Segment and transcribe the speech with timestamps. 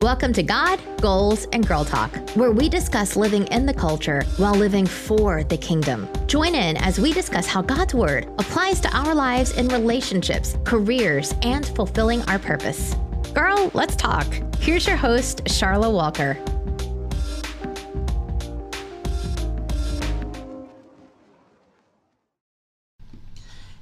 [0.00, 4.54] Welcome to God, Goals, and Girl Talk, where we discuss living in the culture while
[4.54, 6.08] living for the kingdom.
[6.28, 11.34] Join in as we discuss how God's Word applies to our lives in relationships, careers,
[11.42, 12.94] and fulfilling our purpose.
[13.34, 14.24] Girl, let's talk.
[14.60, 16.34] Here's your host, Charla Walker.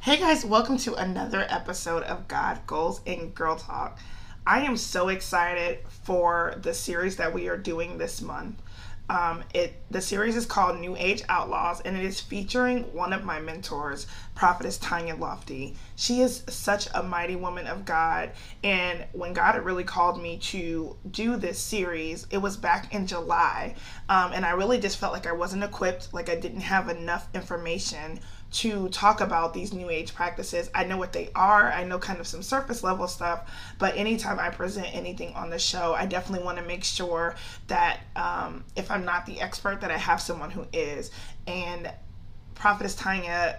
[0.00, 3.98] Hey guys, welcome to another episode of God, Goals, and Girl Talk.
[4.46, 8.62] I am so excited for the series that we are doing this month.
[9.08, 13.24] Um, it the series is called New Age Outlaws, and it is featuring one of
[13.24, 15.74] my mentors, Prophetess Tanya Lofty.
[15.94, 18.32] She is such a mighty woman of God,
[18.64, 23.06] and when God had really called me to do this series, it was back in
[23.06, 23.74] July,
[24.08, 27.28] um, and I really just felt like I wasn't equipped, like I didn't have enough
[27.32, 28.20] information
[28.56, 30.70] to talk about these new age practices.
[30.74, 34.38] I know what they are, I know kind of some surface level stuff, but anytime
[34.38, 37.34] I present anything on the show, I definitely want to make sure
[37.66, 41.10] that um, if I'm not the expert, that I have someone who is.
[41.46, 41.92] And
[42.54, 43.58] Prophetess Tanya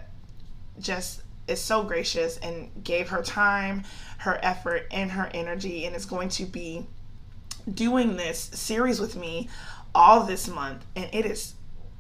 [0.80, 3.84] just is so gracious and gave her time,
[4.18, 6.88] her effort, and her energy, and is going to be
[7.72, 9.48] doing this series with me
[9.94, 10.84] all this month.
[10.96, 11.54] And it is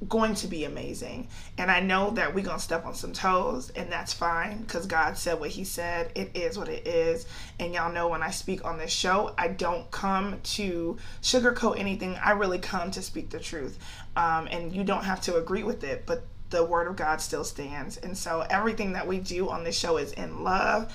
[0.08, 1.28] going to be amazing.
[1.58, 4.86] And I know that we're going to step on some toes, and that's fine because
[4.86, 6.12] God said what He said.
[6.14, 7.26] It is what it is.
[7.60, 12.16] And y'all know when I speak on this show, I don't come to sugarcoat anything.
[12.24, 13.80] I really come to speak the truth.
[14.16, 17.44] Um, and you don't have to agree with it, but the Word of God still
[17.44, 17.98] stands.
[17.98, 20.94] And so everything that we do on this show is in love.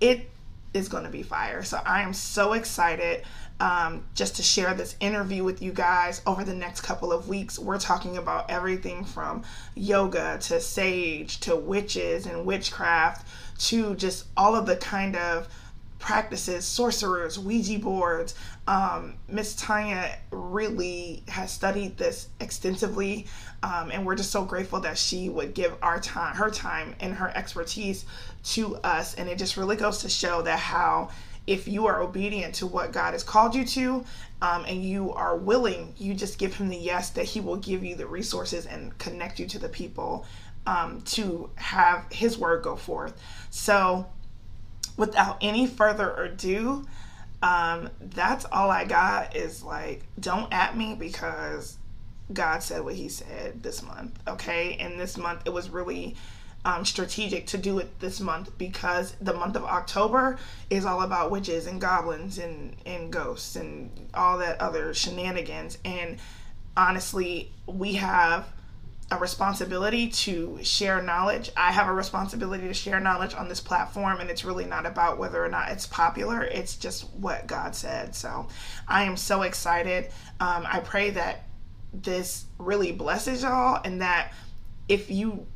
[0.00, 0.28] It
[0.72, 1.62] is going to be fire.
[1.62, 3.24] So I am so excited
[3.60, 7.58] um, just to share this interview with you guys over the next couple of weeks.
[7.58, 9.44] We're talking about everything from
[9.74, 13.28] yoga to sage to witches and witchcraft
[13.58, 15.48] to just all of the kind of
[15.98, 18.34] practices, sorcerers, Ouija boards.
[18.66, 23.26] Um, Miss Tanya really has studied this extensively,
[23.62, 27.12] um, and we're just so grateful that she would give our time, her time, and
[27.14, 28.06] her expertise
[28.44, 29.14] to us.
[29.14, 31.10] And it just really goes to show that how
[31.50, 34.04] if you are obedient to what God has called you to
[34.40, 37.82] um, and you are willing, you just give Him the yes, that He will give
[37.82, 40.24] you the resources and connect you to the people
[40.64, 43.20] um, to have His word go forth.
[43.50, 44.06] So,
[44.96, 46.86] without any further ado,
[47.42, 51.78] um, that's all I got is like, don't at me because
[52.32, 54.76] God said what He said this month, okay?
[54.78, 56.14] And this month it was really
[56.64, 60.38] um, strategic to do it this month because the month of October
[60.68, 65.78] is all about witches and goblins and, and ghosts and all that other shenanigans.
[65.84, 66.18] And
[66.76, 68.46] honestly, we have
[69.10, 71.50] a responsibility to share knowledge.
[71.56, 75.18] I have a responsibility to share knowledge on this platform, and it's really not about
[75.18, 76.44] whether or not it's popular.
[76.44, 78.14] It's just what God said.
[78.14, 78.46] So
[78.86, 80.10] I am so excited.
[80.38, 81.44] Um, I pray that
[81.92, 84.32] this really blesses y'all and that
[84.88, 85.46] if you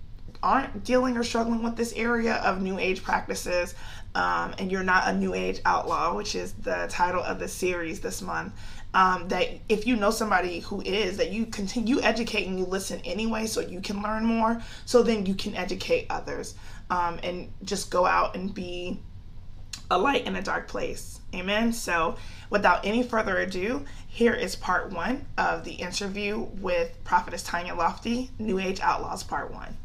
[0.44, 3.75] aren't dealing or struggling with this area of new age practices
[4.14, 8.00] um, and you're not a new age outlaw which is the title of the series
[8.00, 8.52] this month
[8.93, 13.00] um, that if you know somebody who is that you continue educate and you listen
[13.05, 16.55] anyway so you can learn more so then you can educate others
[16.91, 19.00] um, and just go out and be
[19.91, 22.14] a light in a dark place amen so
[22.50, 28.31] without any further ado Here is part one of the interview with Prophetess Tanya Lofty,
[28.38, 29.76] New Age Outlaws, part one.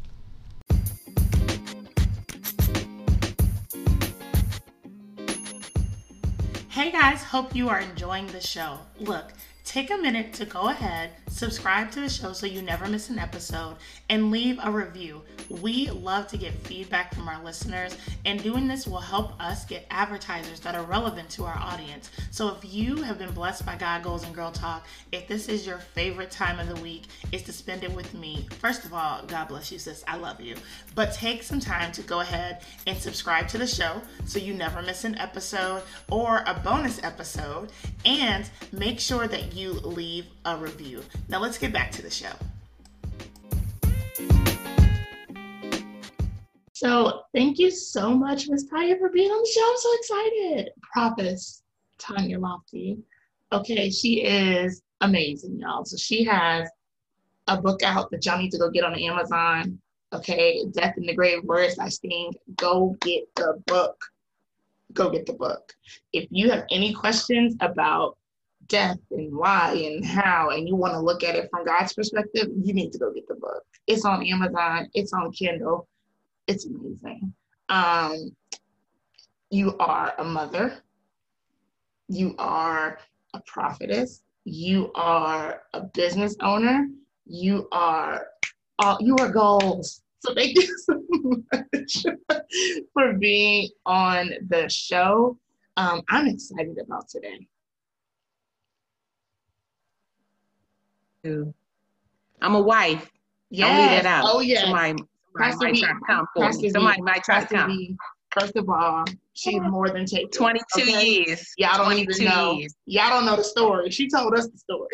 [6.80, 8.78] Hey guys, hope you are enjoying the show.
[8.98, 9.34] Look,
[9.66, 13.18] take a minute to go ahead, subscribe to the show so you never miss an
[13.18, 13.76] episode,
[14.08, 15.22] and leave a review.
[15.48, 19.86] We love to get feedback from our listeners, and doing this will help us get
[19.90, 22.10] advertisers that are relevant to our audience.
[22.30, 25.66] So if you have been blessed by God Goals and Girl Talk, if this is
[25.66, 28.46] your favorite time of the week, is to spend it with me.
[28.58, 30.04] First of all, God bless you, sis.
[30.06, 30.56] I love you.
[30.94, 34.82] But take some time to go ahead and subscribe to the show so you never
[34.82, 37.70] miss an episode or a bonus episode,
[38.04, 41.02] and make sure that you leave a review.
[41.28, 42.32] Now let's get back to the show.
[46.72, 49.70] So thank you so much, Miss Tanya, for being on the show.
[49.70, 50.70] I'm so excited.
[50.94, 51.62] Prophetess
[51.98, 52.98] Tanya Lofty.
[53.52, 55.84] Okay, she is amazing, y'all.
[55.84, 56.70] So she has
[57.48, 59.78] a book out that y'all need to go get on Amazon.
[60.12, 62.32] Okay, Death in the Grave, Words I Sting.
[62.56, 64.02] Go get the book.
[64.94, 65.74] Go get the book.
[66.12, 68.16] If you have any questions about
[68.70, 72.48] death and why and how, and you want to look at it from God's perspective,
[72.62, 73.62] you need to go get the book.
[73.86, 75.86] It's on Amazon, it's on Kindle
[76.50, 77.32] it's amazing.
[77.68, 78.34] Um,
[79.50, 80.82] you are a mother.
[82.08, 82.98] You are
[83.34, 84.24] a prophetess.
[84.44, 86.88] You are a business owner.
[87.24, 88.26] You are
[88.80, 90.02] all, you are goals.
[90.20, 91.00] So thank you so
[91.52, 92.04] much
[92.92, 95.38] for being on the show.
[95.76, 97.46] Um, I'm excited about today.
[101.24, 103.10] I'm a wife.
[103.50, 103.66] Yeah.
[103.66, 104.24] I'll leave it out.
[104.26, 104.62] Oh yeah.
[104.62, 105.02] Somebody
[105.36, 106.70] Pastor might try to come for me.
[106.70, 107.96] Somebody might try to come.
[108.38, 110.30] First of all, she's more than taken.
[110.30, 111.04] 22 okay?
[111.04, 111.52] years.
[111.58, 112.52] Y'all don't even know.
[112.52, 112.74] Years.
[112.86, 113.90] Y'all don't know the story.
[113.90, 114.88] She told us the story.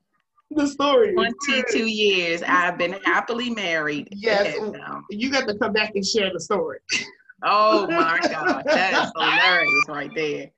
[0.50, 1.12] the story.
[1.12, 2.42] 22 years.
[2.46, 4.08] I've been happily married.
[4.10, 4.58] Yes.
[4.58, 6.78] Um, you got to come back and share the story.
[7.42, 8.62] oh my God.
[8.64, 10.50] That is hilarious right there.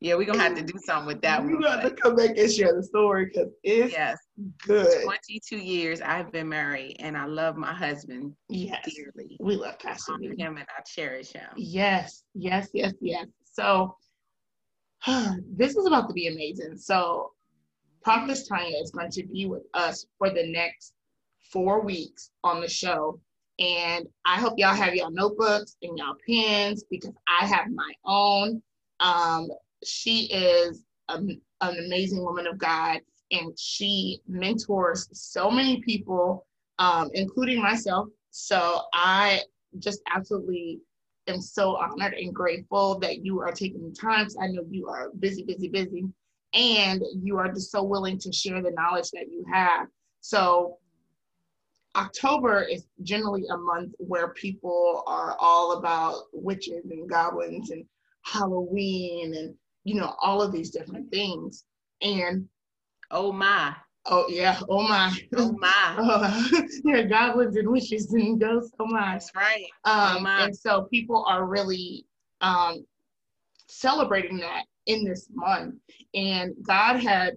[0.00, 1.54] Yeah, we're gonna have to do something with that you one.
[1.54, 4.18] You got to come back and share the story because it's yes.
[4.66, 5.04] good.
[5.04, 8.84] 22 years I've been married and I love my husband yes.
[8.84, 9.36] dearly.
[9.40, 11.48] We love Pastor I him and I cherish him.
[11.56, 13.26] Yes, yes, yes, yes.
[13.52, 13.96] So
[15.06, 16.76] this is about to be amazing.
[16.76, 17.32] So
[18.02, 20.92] Prophetess Tanya is going to be with us for the next
[21.50, 23.20] four weeks on the show.
[23.58, 28.62] And I hope y'all have y'all notebooks and y'all pens because I have my own.
[29.00, 29.48] Um,
[29.86, 33.00] she is a, an amazing woman of God
[33.30, 36.46] and she mentors so many people,
[36.78, 38.08] um, including myself.
[38.30, 39.42] So I
[39.78, 40.80] just absolutely
[41.26, 44.26] am so honored and grateful that you are taking the time.
[44.40, 46.04] I know you are busy, busy, busy,
[46.52, 49.88] and you are just so willing to share the knowledge that you have.
[50.20, 50.78] So
[51.96, 57.84] October is generally a month where people are all about witches and goblins and
[58.22, 59.54] Halloween and
[59.84, 61.64] you know, all of these different things.
[62.02, 62.48] And
[63.10, 63.74] oh my.
[64.06, 65.16] Oh yeah, oh my.
[65.36, 65.94] Oh my.
[65.98, 66.42] uh,
[66.84, 68.72] yeah, goblins and witches and ghosts.
[68.78, 69.12] Oh my.
[69.12, 69.66] That's right.
[69.84, 70.44] Um, oh my.
[70.44, 72.04] and so people are really
[72.40, 72.84] um
[73.68, 75.76] celebrating that in this month.
[76.14, 77.34] And God had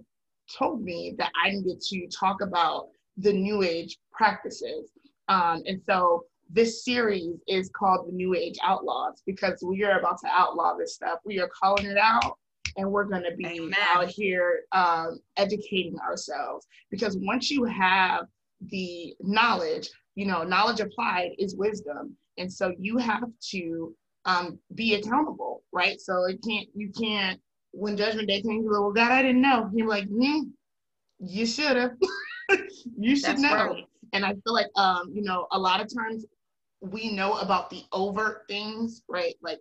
[0.56, 4.90] told me that I needed to talk about the new age practices.
[5.28, 10.18] Um, and so this series is called the New Age Outlaws because we are about
[10.20, 11.18] to outlaw this stuff.
[11.24, 12.38] We are calling it out
[12.78, 13.74] and we're going to be Amen.
[13.92, 18.26] out here um, educating ourselves because once you have
[18.70, 22.16] the knowledge, you know, knowledge applied is wisdom.
[22.38, 23.94] And so you have to
[24.24, 26.00] um, be accountable, right?
[26.00, 27.40] So it can't, you can't,
[27.72, 29.68] when judgment day comes, go well, God, I didn't know.
[29.74, 30.42] You're like, hmm,
[31.18, 31.92] you should have.
[32.96, 33.54] you should That's know.
[33.54, 33.84] Right.
[34.12, 36.24] And I feel like, um, you know, a lot of times
[36.80, 39.34] we know about the overt things, right?
[39.42, 39.58] Like,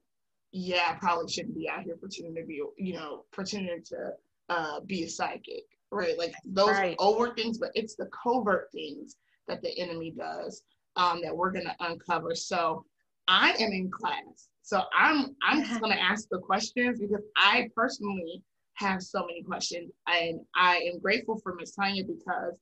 [0.57, 4.13] yeah, I probably shouldn't be out here pretending to be, you know, pretending to
[4.49, 6.17] uh, be a psychic, right?
[6.17, 6.95] Like those right.
[6.99, 10.63] overt things, but it's the covert things that the enemy does
[10.95, 12.33] um, that we're gonna uncover.
[12.33, 12.85] So
[13.27, 18.41] I am in class, so I'm I'm just gonna ask the questions because I personally
[18.75, 22.57] have so many questions, and I am grateful for Miss Tanya because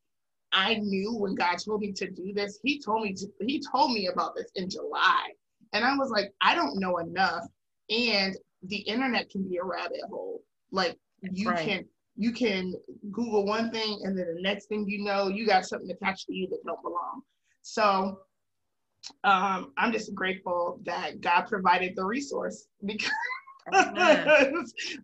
[0.51, 3.91] I knew when God told me to do this, he told me to, he told
[3.91, 5.29] me about this in July.
[5.73, 7.43] And I was like, I don't know enough.
[7.89, 10.41] And the internet can be a rabbit hole.
[10.71, 11.67] Like you right.
[11.67, 11.85] can
[12.17, 12.73] you can
[13.11, 16.33] Google one thing and then the next thing you know, you got something attached to
[16.33, 17.21] you that don't belong.
[17.61, 18.19] So
[19.23, 23.11] um, I'm just grateful that God provided the resource because
[23.73, 24.51] I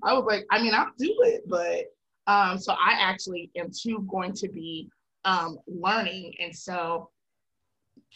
[0.04, 1.86] was like, I mean, I'll do it, but
[2.28, 4.90] Um, so I actually am too going to be
[5.26, 6.34] um, learning.
[6.40, 7.10] And so,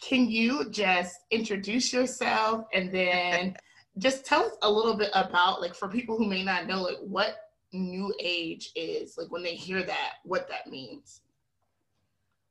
[0.02, 3.56] can you just introduce yourself and then
[3.98, 6.98] just tell us a little bit about, like, for people who may not know, like,
[7.00, 7.36] what
[7.72, 11.20] new age is, like, when they hear that, what that means?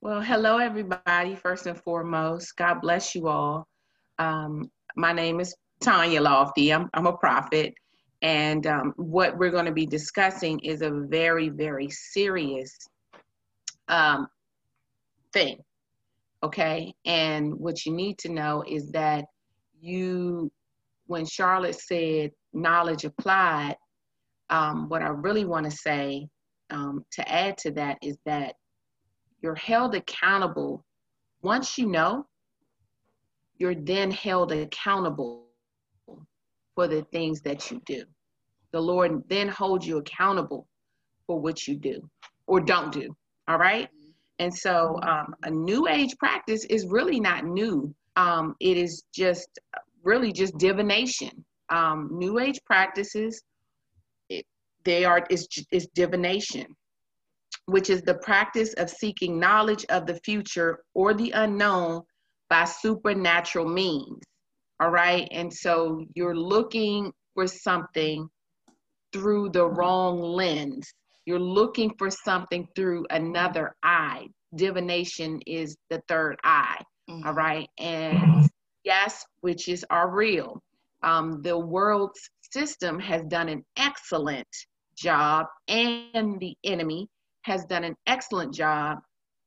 [0.02, 1.36] Well, hello, everybody.
[1.36, 3.68] First and foremost, God bless you all.
[4.20, 6.72] Um, my name is Tanya Lofty.
[6.72, 7.74] I'm, I'm a prophet.
[8.22, 12.78] And um, what we're going to be discussing is a very, very serious
[13.88, 14.28] um,
[15.34, 15.58] thing.
[16.44, 16.94] Okay.
[17.06, 19.26] And what you need to know is that
[19.80, 20.52] you,
[21.08, 23.76] when Charlotte said knowledge applied,
[24.50, 26.28] um, what I really want to say
[26.70, 28.56] um, to add to that is that
[29.42, 30.84] you're held accountable.
[31.42, 32.26] Once you know,
[33.58, 35.46] you're then held accountable
[36.76, 38.04] for the things that you do.
[38.72, 40.68] The Lord then holds you accountable
[41.26, 42.10] for what you do
[42.48, 43.16] or don't do.
[43.48, 43.90] All right.
[44.40, 47.94] And so um, a new age practice is really not new.
[48.18, 49.60] Um, it is just
[50.06, 51.44] really just divination.
[51.70, 53.42] Um, new age practices,
[54.30, 54.46] it,
[54.86, 56.68] they are is is divination,
[57.66, 62.02] which is the practice of seeking knowledge of the future or the unknown
[62.50, 64.22] by supernatural means.
[64.80, 65.28] All right.
[65.32, 68.28] And so you're looking for something
[69.14, 70.94] through the wrong lens.
[71.26, 74.28] You're looking for something through another eye.
[74.56, 76.82] Divination is the third eye.
[77.10, 77.28] Mm-hmm.
[77.28, 77.68] All right.
[77.80, 78.50] And
[78.86, 80.62] yes, witches are real.
[81.04, 84.48] Um, the world's system has done an excellent
[84.98, 87.10] job, and the enemy
[87.42, 89.00] has done an excellent job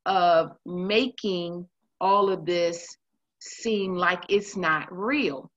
[0.06, 1.66] of making
[2.00, 2.96] all of this
[3.40, 5.50] seem like it's not real.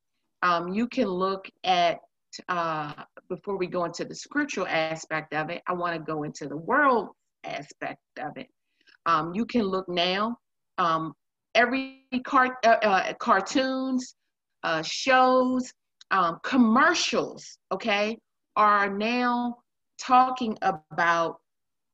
[0.44, 2.00] Um, you can look at,
[2.50, 2.94] uh,
[3.30, 6.58] before we go into the scriptural aspect of it, I want to go into the
[6.58, 7.10] world
[7.44, 8.48] aspect of it.
[9.06, 10.38] Um, you can look now,
[10.78, 11.14] um,
[11.56, 14.16] every car, uh, uh, cartoons,
[14.64, 15.72] uh, shows,
[16.12, 18.18] um, commercials, okay,
[18.56, 19.58] are now
[20.00, 21.38] talking about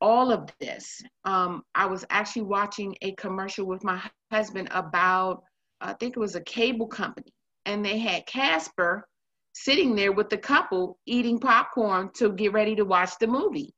[0.02, 1.02] all of this.
[1.26, 5.44] Um, I was actually watching a commercial with my husband about
[5.80, 7.32] I think it was a cable company,
[7.66, 9.08] and they had Casper
[9.54, 13.74] sitting there with the couple eating popcorn to get ready to watch the movie.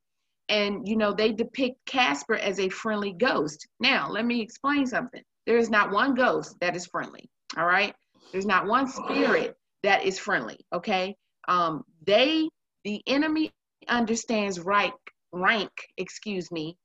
[0.48, 3.68] And you know, they depict Casper as a friendly ghost.
[3.80, 5.22] Now, let me explain something.
[5.50, 7.28] There is not one ghost that is friendly.
[7.58, 7.96] All right.
[8.32, 10.60] There's not one spirit that is friendly.
[10.72, 11.16] Okay.
[11.48, 12.48] Um, they,
[12.84, 13.52] the enemy
[13.88, 14.94] understands rank,
[15.32, 16.78] rank, excuse me,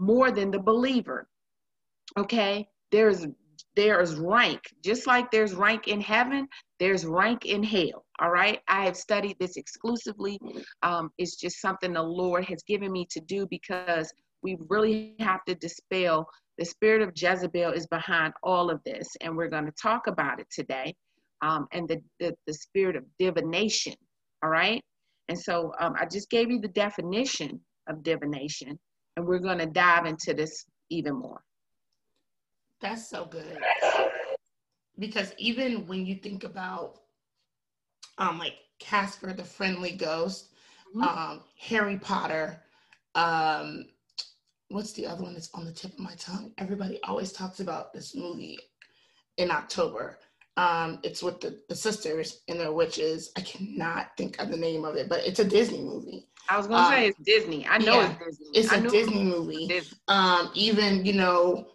[0.00, 1.28] more than the believer.
[2.18, 2.66] Okay.
[2.90, 3.24] There's
[3.76, 6.48] there's rank, just like there's rank in heaven,
[6.80, 8.04] there's rank in hell.
[8.18, 8.58] All right.
[8.66, 10.40] I have studied this exclusively.
[10.82, 15.44] Um, it's just something the Lord has given me to do because we really have
[15.44, 19.06] to dispel the spirit of Jezebel is behind all of this.
[19.20, 20.94] And we're going to talk about it today.
[21.40, 23.94] Um, and the, the, the, spirit of divination.
[24.42, 24.82] All right.
[25.28, 28.76] And so um, I just gave you the definition of divination,
[29.16, 31.40] and we're going to dive into this even more.
[32.80, 33.58] That's so good.
[34.98, 37.00] Because even when you think about
[38.18, 40.48] um like Casper the Friendly Ghost,
[40.96, 41.02] mm-hmm.
[41.02, 42.60] um, Harry Potter,
[43.14, 43.86] um,
[44.68, 46.52] what's the other one that's on the tip of my tongue?
[46.58, 48.58] Everybody always talks about this movie
[49.36, 50.18] in October.
[50.56, 53.30] Um, it's with the, the sisters and their witches.
[53.36, 56.26] I cannot think of the name of it, but it's a Disney movie.
[56.50, 57.66] I was gonna um, say it's Disney.
[57.66, 58.46] I know yeah, it's Disney.
[58.54, 59.66] It's a Disney movie.
[59.68, 59.98] Disney.
[60.08, 61.68] Um, even you know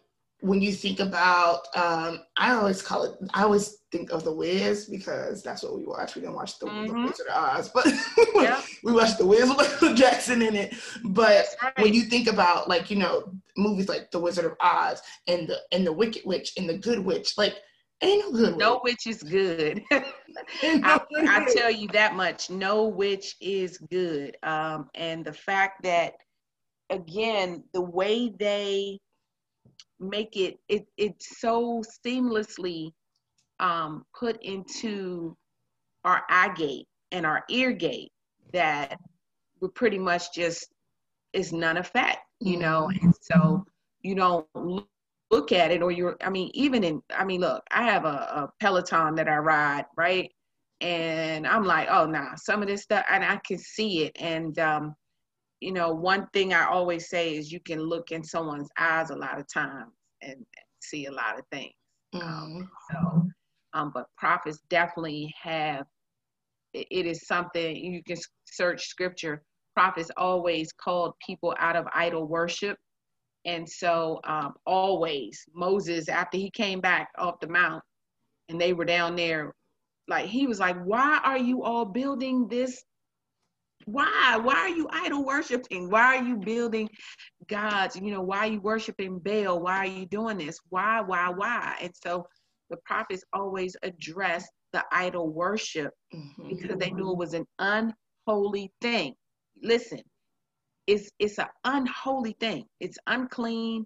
[0.44, 4.86] when you think about, um, I always call it, I always think of The Wiz
[4.86, 6.16] because that's what we watch.
[6.16, 6.88] We didn't watch The, mm-hmm.
[6.88, 7.86] the Wizard of Oz, but
[8.36, 8.64] yep.
[8.84, 10.74] we watched The Wiz with Michael Jackson in it.
[11.06, 11.78] But right.
[11.80, 15.60] when you think about like, you know, movies like The Wizard of Oz and the
[15.72, 17.54] and the Wicked Witch and the Good Witch, like
[18.02, 19.82] ain't no good No witch is good.
[19.92, 22.50] I, I, tell you that much.
[22.50, 24.36] No witch is good.
[24.44, 26.16] Um, and the fact that
[26.90, 29.00] again, the way they
[30.00, 32.92] make it it it's so seamlessly
[33.64, 35.36] um, put into
[36.04, 38.12] our eye gate and our ear gate
[38.52, 39.00] that
[39.60, 40.68] we're pretty much just
[41.32, 42.90] is none effect, you know.
[42.94, 43.06] Mm-hmm.
[43.06, 43.66] And so
[44.02, 44.46] you don't
[45.32, 46.18] look at it, or you're.
[46.22, 47.02] I mean, even in.
[47.16, 50.30] I mean, look, I have a, a Peloton that I ride, right?
[50.82, 54.12] And I'm like, oh, nah, some of this stuff, and I can see it.
[54.20, 54.96] And um,
[55.62, 59.16] you know, one thing I always say is you can look in someone's eyes a
[59.16, 60.46] lot of times and,
[60.82, 61.72] see a lot of things.
[62.14, 62.28] Mm-hmm.
[62.28, 63.30] Um, so,
[63.74, 65.86] um, but prophets definitely have.
[66.74, 69.44] It, is something you can search scripture.
[69.76, 72.78] prophets always called people out of idol worship.
[73.46, 77.84] And so, um, always Moses, after he came back off the mount
[78.50, 79.54] and they were down there,
[80.08, 82.84] like he was like, Why are you all building this?
[83.86, 84.38] Why?
[84.42, 85.90] Why are you idol worshiping?
[85.90, 86.90] Why are you building
[87.48, 87.96] gods?
[87.96, 89.60] You know, why are you worshiping Baal?
[89.60, 90.60] Why are you doing this?
[90.70, 91.78] Why, why, why?
[91.82, 92.26] And so
[92.74, 96.50] the prophets always addressed the idol worship mm-hmm.
[96.50, 99.14] because they knew it was an unholy thing.
[99.62, 100.02] Listen,
[100.88, 102.66] it's it's an unholy thing.
[102.80, 103.86] It's unclean,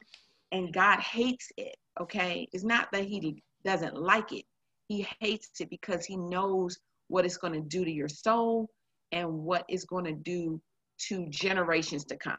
[0.54, 1.76] and God hates it.
[2.00, 4.46] Okay, it's not that He doesn't like it.
[4.88, 6.78] He hates it because He knows
[7.10, 8.70] what it's going to do to your soul
[9.12, 10.62] and what it's going to do
[11.10, 12.38] to generations to come.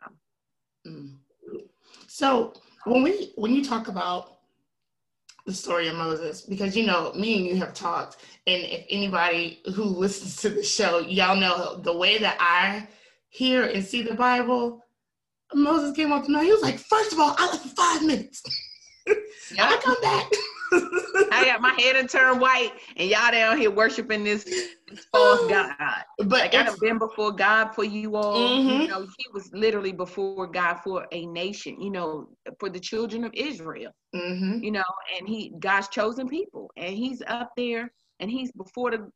[0.86, 1.16] Mm.
[2.06, 2.54] So
[2.86, 4.38] when we when you talk about
[5.47, 9.61] the story of Moses because you know me and you have talked, and if anybody
[9.75, 12.88] who listens to the show, y'all know the way that I
[13.30, 14.85] hear and see the Bible.
[15.54, 16.45] Moses came up to me.
[16.45, 18.42] He was like, first of all, I left for five minutes.
[19.07, 19.16] Yep.
[19.59, 20.30] I come back.
[20.72, 25.48] I got my head and turn white, and y'all down here worshiping this, this false
[25.48, 25.75] god.
[26.18, 28.37] But like I have been before God for you all.
[28.37, 28.82] Mm-hmm.
[28.82, 31.80] You know, he was literally before God for a nation.
[31.80, 33.92] You know, for the children of Israel.
[34.14, 34.62] Mm-hmm.
[34.62, 34.84] You know,
[35.16, 39.10] and he God's chosen people, and he's up there, and he's before the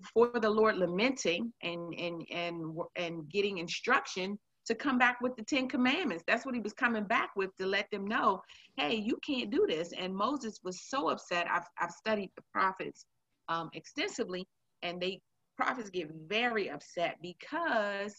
[0.00, 5.42] before the Lord lamenting and and and and getting instruction to come back with the
[5.42, 6.24] Ten Commandments.
[6.26, 8.42] That's what he was coming back with to let them know,
[8.76, 9.92] hey, you can't do this.
[9.92, 11.46] And Moses was so upset.
[11.50, 13.04] I've, I've studied the prophets
[13.48, 14.46] um, extensively,
[14.82, 15.20] and they
[15.56, 18.14] prophets get very upset because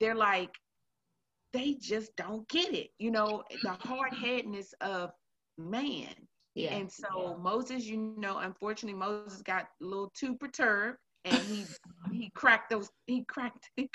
[0.00, 0.50] they're like,
[1.52, 2.88] they just don't get it.
[2.98, 5.10] You know, the hard headedness of
[5.56, 6.14] man.
[6.54, 6.74] Yeah.
[6.74, 7.06] And so
[7.36, 7.42] yeah.
[7.42, 11.64] Moses, you know, unfortunately, Moses got a little too perturbed and he
[12.12, 13.88] he cracked those he cracked he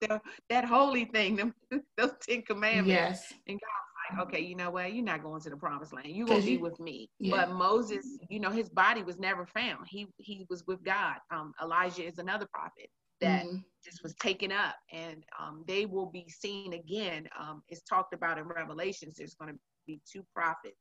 [0.00, 0.20] the,
[0.50, 1.54] that holy thing, them,
[1.96, 2.88] those Ten Commandments.
[2.88, 3.32] Yes.
[3.46, 4.92] And God was like, okay, you know what?
[4.92, 6.08] You're not going to the promised land.
[6.08, 7.10] You will be with me.
[7.18, 7.36] Yeah.
[7.36, 9.86] But Moses, you know, his body was never found.
[9.88, 11.16] He he was with God.
[11.32, 12.88] Um, Elijah is another prophet
[13.20, 13.56] that mm-hmm.
[13.84, 17.28] just was taken up, and um, they will be seen again.
[17.38, 19.16] Um, it's talked about in Revelations.
[19.16, 20.76] There's going to be two prophets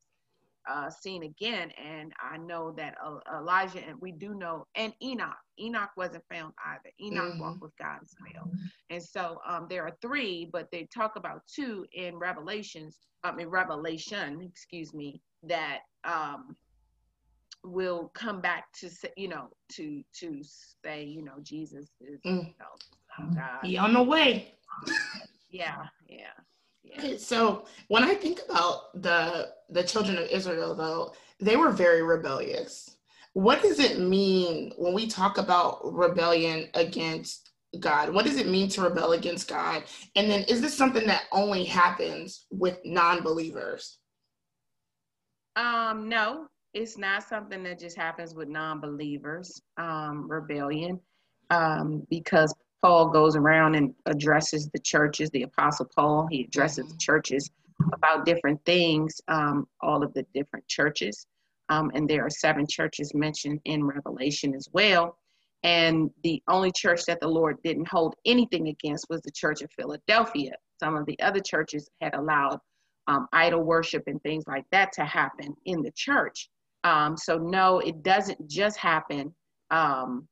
[0.69, 1.71] uh, seen again.
[1.83, 6.53] And I know that uh, Elijah, and we do know, and Enoch, Enoch wasn't found
[6.65, 6.91] either.
[7.01, 7.41] Enoch mm-hmm.
[7.41, 8.49] walked with God as well.
[8.89, 13.47] And so um, there are three, but they talk about two in Revelations, I mean,
[13.47, 16.55] Revelation, excuse me, that um,
[17.63, 20.41] will come back to say, you know, to to
[20.83, 22.47] say, you know, Jesus is, mm.
[22.47, 23.59] you know, God.
[23.63, 24.53] He on the way.
[25.49, 26.33] Yeah, yeah.
[26.97, 32.01] Okay, so when I think about the the children of Israel, though, they were very
[32.03, 32.97] rebellious.
[33.33, 38.11] What does it mean when we talk about rebellion against God?
[38.11, 39.83] What does it mean to rebel against God?
[40.15, 43.99] And then is this something that only happens with non-believers?
[45.55, 49.61] Um, no, it's not something that just happens with non-believers.
[49.77, 50.99] Um, rebellion,
[51.49, 56.97] um, because Paul goes around and addresses the churches, the Apostle Paul, he addresses the
[56.97, 57.49] churches
[57.93, 61.25] about different things, um, all of the different churches.
[61.69, 65.17] Um, and there are seven churches mentioned in Revelation as well.
[65.63, 69.71] And the only church that the Lord didn't hold anything against was the church of
[69.71, 70.51] Philadelphia.
[70.79, 72.59] Some of the other churches had allowed
[73.07, 76.49] um, idol worship and things like that to happen in the church.
[76.83, 79.33] Um, so, no, it doesn't just happen
[79.71, 80.27] um,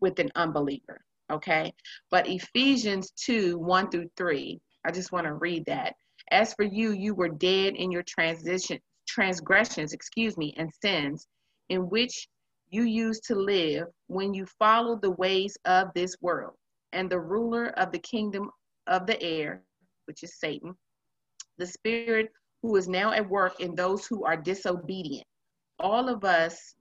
[0.00, 1.72] with an unbeliever okay?
[2.10, 5.94] But Ephesians 2 1 through 3, I just want to read that.
[6.30, 11.26] As for you, you were dead in your transition, transgressions, excuse me, and sins,
[11.68, 12.28] in which
[12.70, 16.54] you used to live when you followed the ways of this world
[16.92, 18.50] and the ruler of the kingdom
[18.86, 19.62] of the air,
[20.06, 20.74] which is Satan,
[21.58, 22.30] the spirit
[22.62, 25.26] who is now at work in those who are disobedient.
[25.78, 26.74] All of us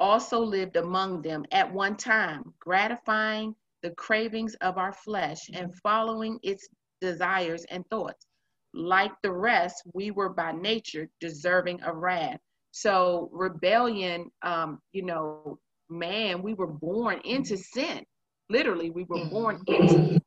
[0.00, 6.38] also lived among them at one time, gratifying the cravings of our flesh and following
[6.42, 6.68] its
[7.00, 8.26] desires and thoughts.
[8.72, 12.38] Like the rest, we were by nature deserving of wrath.
[12.72, 15.58] So, rebellion, um, you know,
[15.88, 18.04] man, we were born into sin.
[18.48, 20.20] Literally, we were born into,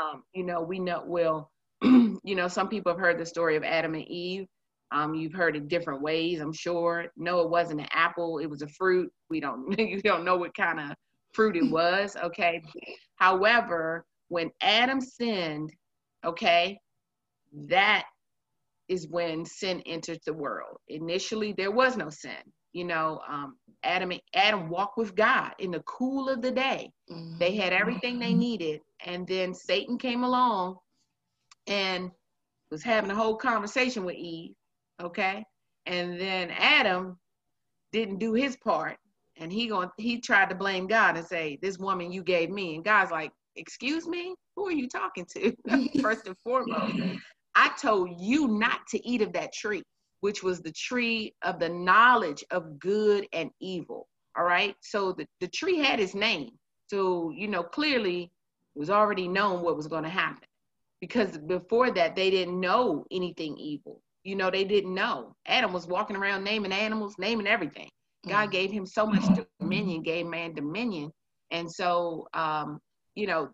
[0.00, 1.50] um, you know, we know, well,
[1.82, 4.46] you know, some people have heard the story of Adam and Eve.
[4.92, 7.06] Um, you've heard it different ways, I'm sure.
[7.16, 9.10] No, it wasn't an apple; it was a fruit.
[9.30, 10.96] We don't, you don't know what kind of
[11.32, 12.16] fruit it was.
[12.16, 12.62] Okay.
[13.16, 15.72] However, when Adam sinned,
[16.24, 16.78] okay,
[17.68, 18.04] that
[18.88, 20.76] is when sin entered the world.
[20.88, 22.42] Initially, there was no sin.
[22.72, 26.90] you know, um, Adam Adam walked with God in the cool of the day.
[27.10, 27.38] Mm-hmm.
[27.38, 30.76] They had everything they needed, and then Satan came along
[31.66, 32.10] and
[32.70, 34.54] was having a whole conversation with Eve.
[35.00, 35.44] Okay,
[35.86, 37.18] and then Adam
[37.92, 38.96] didn't do his part,
[39.36, 42.74] and he going he tried to blame God and say, "This woman you gave me,"
[42.74, 45.54] and God's like, "Excuse me, who are you talking to?"
[46.02, 46.94] First and foremost,
[47.54, 49.82] I told you not to eat of that tree
[50.22, 54.08] which was the tree of the knowledge of good and evil.
[54.38, 54.74] All right.
[54.80, 56.50] So the, the tree had its name.
[56.86, 58.30] So, you know, clearly
[58.74, 60.46] it was already known what was going to happen
[61.00, 64.00] because before that, they didn't know anything evil.
[64.24, 65.34] You know, they didn't know.
[65.46, 67.88] Adam was walking around naming animals, naming everything.
[68.26, 68.50] God mm-hmm.
[68.50, 69.24] gave him so much
[69.60, 71.10] dominion, gave man dominion.
[71.50, 72.80] And so, um,
[73.14, 73.50] you know,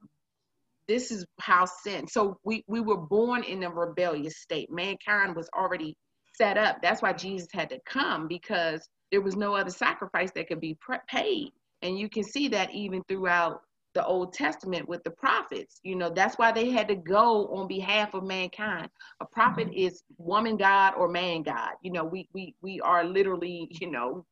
[0.86, 2.06] this is how sin.
[2.06, 4.70] So we, we were born in a rebellious state.
[4.70, 5.96] Mankind was already
[6.34, 6.80] set up.
[6.82, 10.76] That's why Jesus had to come because there was no other sacrifice that could be
[10.80, 11.50] pre- paid.
[11.82, 13.62] And you can see that even throughout
[13.98, 15.80] the Old Testament with the prophets.
[15.82, 18.88] You know, that's why they had to go on behalf of mankind.
[19.20, 19.86] A prophet mm-hmm.
[19.86, 21.72] is woman God or man God.
[21.82, 24.24] You know, we we we are literally, you know,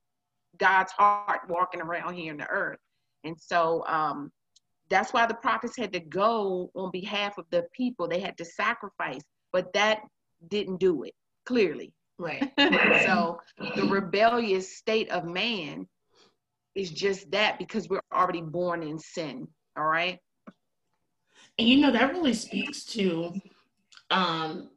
[0.56, 2.78] God's heart walking around here in the earth.
[3.24, 4.30] And so um
[4.88, 8.06] that's why the prophets had to go on behalf of the people.
[8.06, 10.02] They had to sacrifice, but that
[10.46, 11.92] didn't do it clearly.
[12.20, 12.52] Right.
[13.04, 15.88] so the rebellious state of man
[16.76, 19.48] is just that because we're already born in sin.
[19.76, 20.18] All right.
[21.58, 23.32] And you know, that really speaks to
[24.10, 24.70] um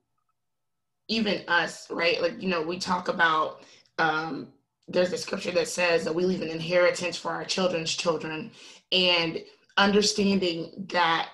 [1.08, 2.22] even us, right?
[2.22, 3.64] Like, you know, we talk about
[3.98, 4.50] um
[4.88, 8.52] there's a scripture that says that we leave an inheritance for our children's children
[8.92, 9.44] and
[9.78, 11.30] understanding that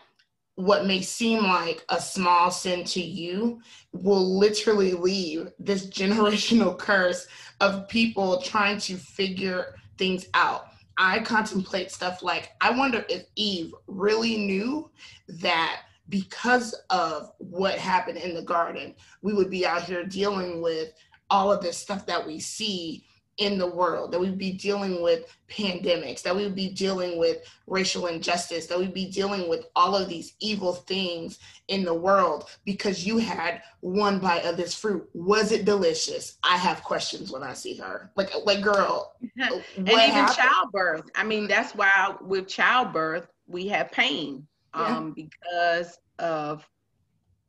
[0.56, 7.28] what may seem like a small sin to you will literally leave this generational curse
[7.62, 10.68] of people trying to figure things out.
[10.98, 14.90] I contemplate stuff like I wonder if Eve really knew
[15.28, 20.94] that because of what happened in the garden, we would be out here dealing with
[21.30, 23.06] all of this stuff that we see
[23.38, 27.38] in the world, that we'd be dealing with pandemics, that we would be dealing with
[27.68, 32.50] racial injustice, that we'd be dealing with all of these evil things in the world
[32.64, 35.08] because you had one bite of this fruit.
[35.14, 36.38] Was it delicious?
[36.44, 38.10] I have questions when I see her.
[38.16, 40.38] Like, like girl, and even happened?
[40.38, 41.10] childbirth.
[41.16, 45.26] I mean, that's why with childbirth we have pain um, yeah.
[45.26, 46.66] because of,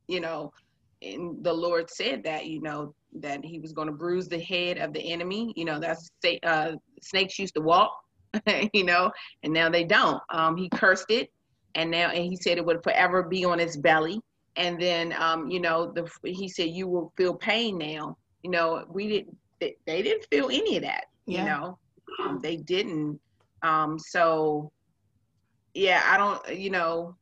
[0.08, 0.52] you know,
[1.00, 4.78] and the Lord said that, you know, that he was going to bruise the head
[4.78, 5.52] of the enemy.
[5.56, 6.10] You know, that's
[6.42, 7.92] uh, snakes used to walk,
[8.72, 9.10] you know,
[9.42, 10.22] and now they don't.
[10.30, 11.30] Um, he cursed it,
[11.74, 14.20] and now and he said it would forever be on its belly.
[14.56, 18.16] And then, um, you know, the he said you will feel pain now.
[18.42, 19.36] You know, we didn't.
[19.60, 21.06] They, they didn't feel any of that.
[21.26, 21.40] Yeah.
[21.40, 21.78] You know,
[22.22, 23.18] um, they didn't.
[23.62, 24.70] Um, so,
[25.74, 26.58] yeah, I don't.
[26.58, 27.16] You know,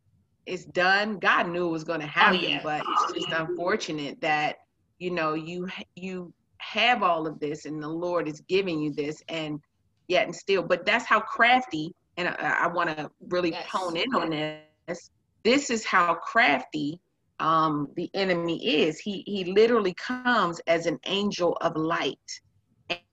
[0.47, 1.18] it's done.
[1.18, 2.61] God knew it was going to oh, happen, oh, yeah.
[2.62, 4.57] but it's just unfortunate that
[4.98, 9.22] you know you you have all of this and the lord is giving you this
[9.28, 9.61] and
[10.09, 13.66] yet and still but that's how crafty and i, I want to really yes.
[13.68, 15.11] hone in on this
[15.42, 17.00] this is how crafty
[17.40, 22.40] um, the enemy is he he literally comes as an angel of light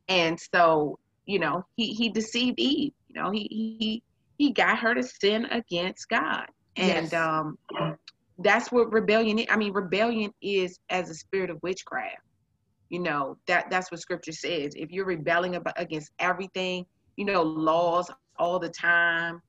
[0.08, 3.48] and so you know he he deceived eve you know he
[3.80, 4.04] he
[4.38, 7.14] he got her to sin against god and yes.
[7.14, 7.58] um
[8.44, 9.48] that's what rebellion is.
[9.50, 12.22] I mean, rebellion is as a spirit of witchcraft.
[12.90, 14.74] You know, that that's what scripture says.
[14.76, 19.42] If you're rebelling about, against everything, you know, laws all the time,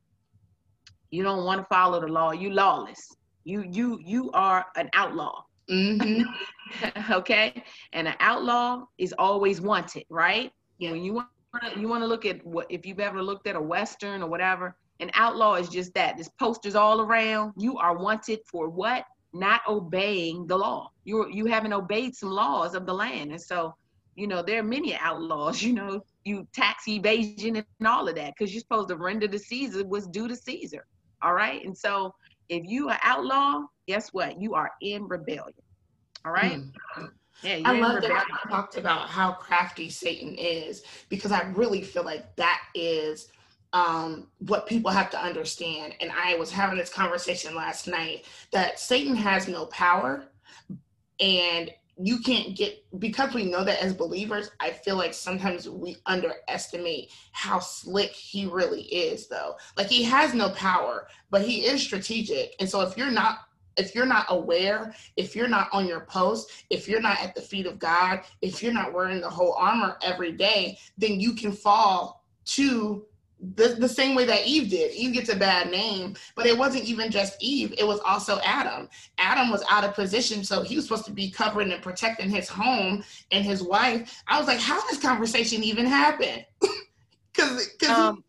[1.11, 3.17] you don't want to follow the law, you lawless.
[3.45, 5.43] You you you are an outlaw.
[5.71, 6.23] Mm-hmm.
[7.11, 7.63] okay?
[7.93, 10.53] And an outlaw is always wanted, right?
[10.79, 10.93] Yeah.
[10.93, 11.29] When you want
[11.77, 14.77] you want to look at what if you've ever looked at a western or whatever,
[15.03, 16.17] an outlaw is just that.
[16.17, 17.53] There's posters all around.
[17.57, 19.05] You are wanted for what?
[19.35, 20.91] Not obeying the law.
[21.05, 23.75] You you haven't obeyed some laws of the land, and so
[24.15, 25.63] you know there are many outlaws.
[25.67, 29.39] You know, you tax evasion and all of that because you're supposed to render to
[29.39, 30.87] Caesar what's due to Caesar.
[31.23, 32.15] All right, and so
[32.49, 34.41] if you are outlaw, guess what?
[34.41, 35.55] You are in rebellion.
[36.25, 36.61] All right.
[36.97, 37.11] Mm.
[37.43, 42.05] Yeah, I love that you talked about how crafty Satan is because I really feel
[42.05, 43.29] like that is
[43.73, 45.95] um, what people have to understand.
[46.01, 50.25] And I was having this conversation last night that Satan has no power
[51.21, 55.95] and you can't get because we know that as believers i feel like sometimes we
[56.07, 61.83] underestimate how slick he really is though like he has no power but he is
[61.83, 63.41] strategic and so if you're not
[63.77, 67.41] if you're not aware, if you're not on your post, if you're not at the
[67.41, 71.53] feet of God, if you're not wearing the whole armor every day, then you can
[71.53, 73.07] fall to
[73.57, 74.93] the, the same way that Eve did.
[74.95, 78.89] Eve gets a bad name, but it wasn't even just Eve, it was also Adam.
[79.19, 82.49] Adam was out of position, so he was supposed to be covering and protecting his
[82.49, 83.03] home
[83.33, 84.23] and his wife.
[84.29, 86.45] I was like, how this conversation even happen?
[87.33, 88.25] Because because um,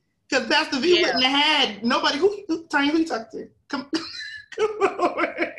[0.49, 1.07] Pastor V yeah.
[1.07, 2.17] wouldn't have had nobody.
[2.17, 3.47] Who, who Tanya, who you talk to?
[3.67, 3.89] Come,
[4.57, 5.53] come over.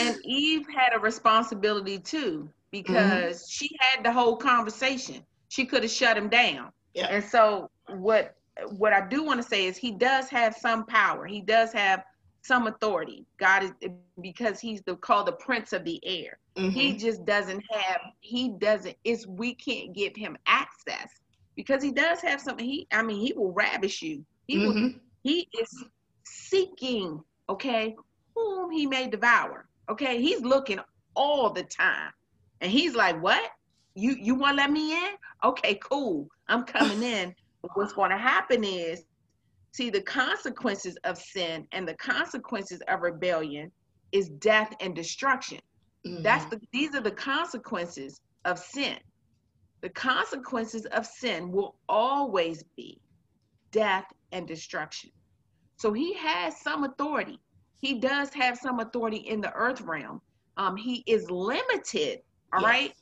[0.00, 3.48] And Eve had a responsibility too because mm-hmm.
[3.48, 5.24] she had the whole conversation.
[5.48, 6.72] She could have shut him down.
[6.94, 7.06] Yeah.
[7.06, 8.34] And so what
[8.70, 11.26] what I do want to say is he does have some power.
[11.26, 12.02] He does have
[12.42, 13.24] some authority.
[13.38, 16.38] God is because he's the called the prince of the air.
[16.56, 16.70] Mm-hmm.
[16.70, 21.08] He just doesn't have he doesn't it's we can't give him access
[21.54, 24.24] because he does have something he I mean he will ravish you.
[24.46, 24.82] He mm-hmm.
[24.82, 25.84] will he is
[26.24, 27.94] seeking, okay,
[28.34, 29.68] whom he may devour.
[29.90, 30.80] Okay, he's looking
[31.14, 32.12] all the time.
[32.60, 33.50] And he's like, What?
[33.98, 35.12] You you want to let me in?
[35.44, 36.28] Okay, cool.
[36.48, 37.34] I'm coming in.
[37.62, 39.02] But what's going to happen is,
[39.72, 43.72] see, the consequences of sin and the consequences of rebellion
[44.12, 45.58] is death and destruction.
[46.06, 46.22] Mm-hmm.
[46.22, 48.98] That's the these are the consequences of sin.
[49.80, 53.00] The consequences of sin will always be
[53.70, 55.10] death and destruction.
[55.76, 57.38] So he has some authority.
[57.80, 60.20] He does have some authority in the earth realm.
[60.56, 62.20] Um, he is limited,
[62.52, 62.68] all yes.
[62.68, 62.92] right.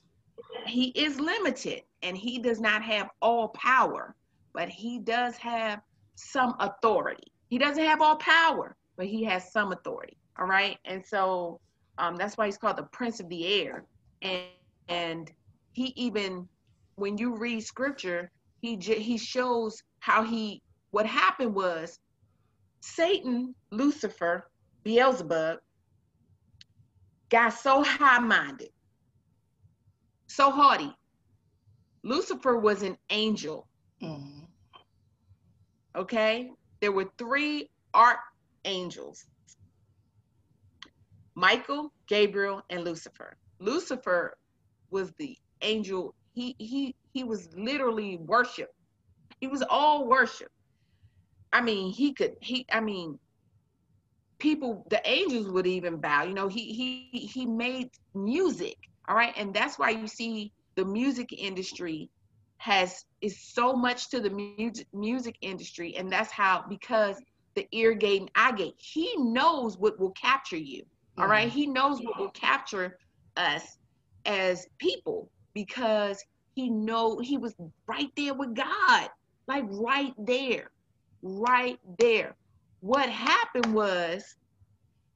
[0.68, 4.14] He is limited and he does not have all power,
[4.52, 5.80] but he does have
[6.14, 7.32] some authority.
[7.48, 10.78] He doesn't have all power, but he has some authority, all right.
[10.84, 11.60] And so
[11.98, 13.84] um, that's why he's called the Prince of the Air.
[14.22, 14.44] And,
[14.88, 15.32] and
[15.72, 16.48] he even,
[16.96, 21.98] when you read scripture, he he shows how he what happened was
[22.80, 24.48] Satan, Lucifer,
[24.84, 25.58] Beelzebub
[27.28, 28.70] got so high minded,
[30.26, 30.92] so haughty.
[32.02, 33.66] Lucifer was an angel.
[34.02, 34.44] Mm-hmm.
[35.96, 36.50] Okay?
[36.80, 39.26] There were three archangels
[41.36, 43.36] Michael, Gabriel, and Lucifer.
[43.58, 44.36] Lucifer
[44.90, 46.14] was the angel.
[46.32, 48.70] He he he was literally worship.
[49.40, 50.50] He was all worship.
[51.52, 53.18] I mean, he could he I mean,
[54.38, 58.76] people the angels would even bow you know he he he made music
[59.08, 59.32] all right?
[59.36, 62.10] And that's why you see the music industry
[62.58, 65.96] has is so much to the music music industry.
[65.96, 67.16] And that's how because
[67.54, 70.82] the ear gate and eye gate he knows what will capture you.
[71.18, 71.48] All right?
[71.50, 72.98] He knows what will capture
[73.36, 73.78] us
[74.26, 76.22] as people because
[76.54, 77.54] he know he was
[77.86, 79.08] right there with god
[79.46, 80.70] like right there
[81.22, 82.36] right there.
[82.80, 84.36] What happened was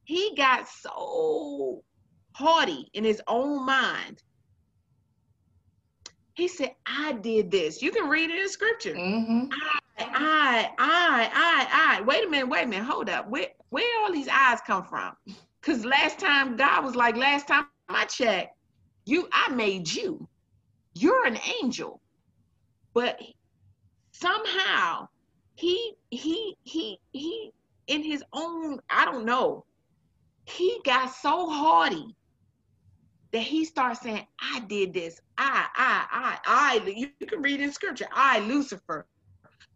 [0.04, 1.82] he got so
[2.40, 4.22] haughty in his own mind.
[6.34, 7.82] He said, I did this.
[7.82, 8.94] You can read it in scripture.
[8.94, 9.48] Mm-hmm.
[9.52, 12.00] I, I, I, I, I.
[12.02, 13.28] Wait a minute, wait a minute, hold up.
[13.28, 15.12] Where where all these eyes come from?
[15.60, 18.56] Because last time God was like, last time I checked,
[19.04, 20.26] you I made you.
[20.94, 22.00] You're an angel.
[22.94, 23.20] But
[24.12, 25.08] somehow
[25.56, 27.52] he he he he
[27.86, 29.66] in his own, I don't know,
[30.46, 32.16] he got so haughty
[33.32, 35.20] that he starts saying, I did this.
[35.38, 36.38] I, I, I,
[36.84, 39.06] I, you can read in scripture, I, Lucifer,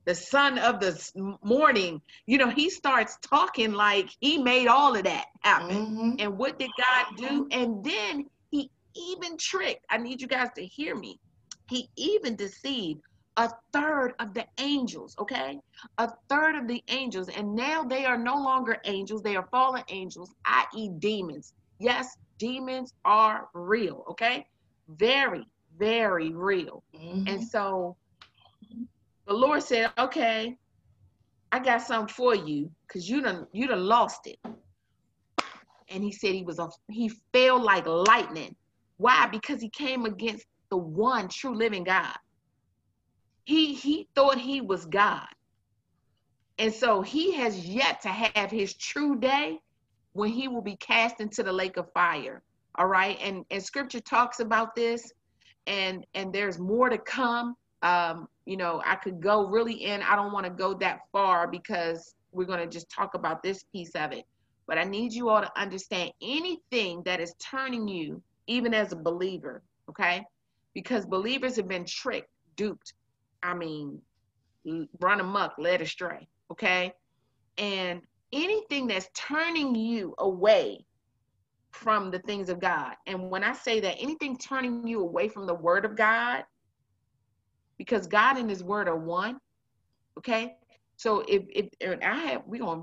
[0.04, 2.00] the son of the morning.
[2.26, 5.76] You know, he starts talking like he made all of that happen.
[5.76, 6.10] Mm-hmm.
[6.18, 7.48] And what did God do?
[7.50, 11.18] And then he even tricked, I need you guys to hear me.
[11.68, 13.00] He even deceived
[13.36, 15.58] a third of the angels, okay?
[15.98, 17.28] A third of the angels.
[17.28, 21.54] And now they are no longer angels, they are fallen angels, i.e., demons.
[21.80, 24.46] Yes, demons are real, okay?
[24.88, 25.46] Very,
[25.78, 26.82] very real.
[26.94, 27.28] Mm-hmm.
[27.28, 27.96] And so
[29.26, 30.56] the Lord said, okay,
[31.52, 34.38] I got something for you because you done you done lost it.
[35.88, 38.56] And he said he was a he fell like lightning.
[38.96, 39.26] Why?
[39.26, 42.16] Because he came against the one true living God
[43.44, 45.26] he he thought he was God.
[46.58, 49.58] And so he has yet to have his true day
[50.14, 52.42] when he will be cast into the lake of fire.
[52.76, 53.18] All right.
[53.20, 55.12] And and scripture talks about this
[55.66, 57.56] and and there's more to come.
[57.82, 60.02] Um, you know, I could go really in.
[60.02, 63.64] I don't want to go that far because we're going to just talk about this
[63.72, 64.24] piece of it.
[64.66, 68.96] But I need you all to understand anything that is turning you, even as a
[68.96, 70.24] believer, okay?
[70.72, 72.94] Because believers have been tricked, duped,
[73.42, 74.00] I mean,
[75.00, 76.26] run amok, led astray.
[76.50, 76.92] Okay.
[77.58, 78.00] And
[78.34, 80.84] anything that's turning you away
[81.70, 82.94] from the things of God.
[83.06, 86.44] And when I say that, anything turning you away from the word of God,
[87.78, 89.38] because God and his word are one.
[90.18, 90.56] Okay.
[90.96, 92.80] So if if I have we're gonna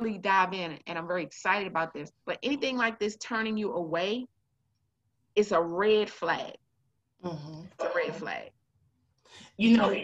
[0.00, 2.10] really dive in and I'm very excited about this.
[2.24, 4.26] But anything like this turning you away,
[5.34, 6.54] it's a red flag.
[7.24, 7.62] Mm-hmm.
[7.72, 8.50] It's a red flag.
[9.56, 9.94] You know,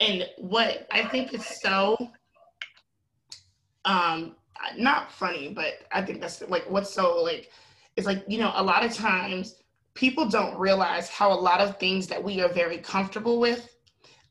[0.00, 1.96] and what I think is so
[3.84, 4.36] um
[4.76, 7.50] not funny, but I think that's like what's so like
[7.96, 9.56] it's like, you know, a lot of times
[9.94, 13.76] people don't realize how a lot of things that we are very comfortable with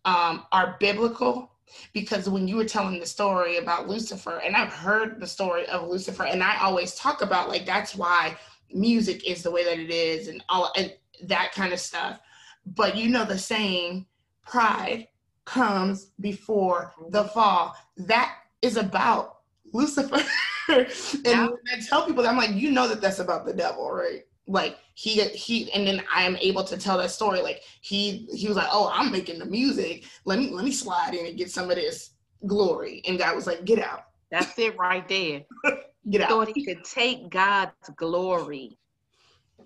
[0.06, 1.52] um, are biblical
[1.94, 5.88] because when you were telling the story about Lucifer, and I've heard the story of
[5.88, 8.38] Lucifer, and I always talk about like that's why
[8.72, 12.20] music is the way that it is, and all and that kind of stuff.
[12.66, 14.06] But you know the saying,
[14.46, 15.08] pride
[15.46, 17.76] comes before the fall.
[17.98, 19.33] That is about
[19.74, 20.22] Lucifer.
[20.70, 20.88] and
[21.26, 21.48] yeah.
[21.74, 24.24] I tell people, I'm like, you know that that's about the devil, right?
[24.48, 27.42] like he he and then I am able to tell that story.
[27.42, 30.06] Like he he was like, Oh, I'm making the music.
[30.26, 32.12] Let me let me slide in and get some of this
[32.46, 33.02] glory.
[33.08, 34.06] And God was like, Get out.
[34.32, 35.44] That's it right there.
[36.10, 36.30] get out.
[36.30, 38.78] Thought he could take God's glory.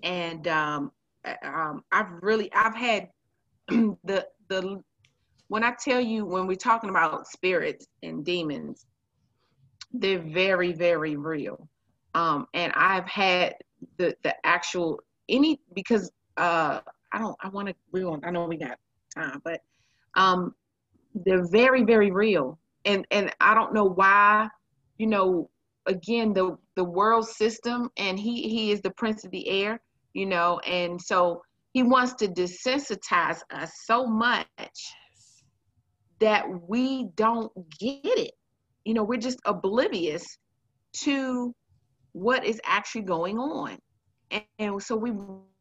[0.03, 0.91] And um,
[1.43, 3.09] um I've really I've had
[3.69, 4.83] the the
[5.47, 8.85] when I tell you when we're talking about spirits and demons,
[9.91, 11.67] they're very, very real.
[12.13, 13.55] Um, and I've had
[13.97, 16.79] the the actual any because uh
[17.11, 18.79] I don't I want to we on I know we got
[19.15, 19.61] time but
[20.15, 20.55] um
[21.13, 22.57] they're very very real.
[22.85, 24.49] And and I don't know why
[24.97, 25.49] you know
[25.85, 29.79] again the the world system and he he is the prince of the air
[30.13, 31.41] you know and so
[31.73, 34.47] he wants to desensitize us so much
[36.19, 38.31] that we don't get it
[38.87, 40.23] you know we're just oblivious
[40.93, 41.53] to
[42.13, 43.77] what is actually going on.
[44.31, 45.11] And, and so we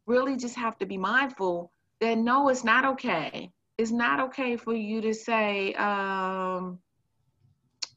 [0.07, 3.51] really just have to be mindful that no, it's not okay.
[3.79, 6.79] It's not okay for you to say, um,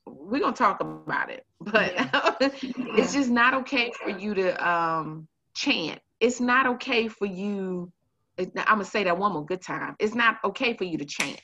[0.07, 2.31] we're gonna talk about it, but yeah.
[2.41, 5.99] it's just not okay for you to um, chant.
[6.19, 7.91] It's not okay for you.
[8.39, 9.95] I'm gonna say that one more good time.
[9.99, 11.39] It's not okay for you to chant.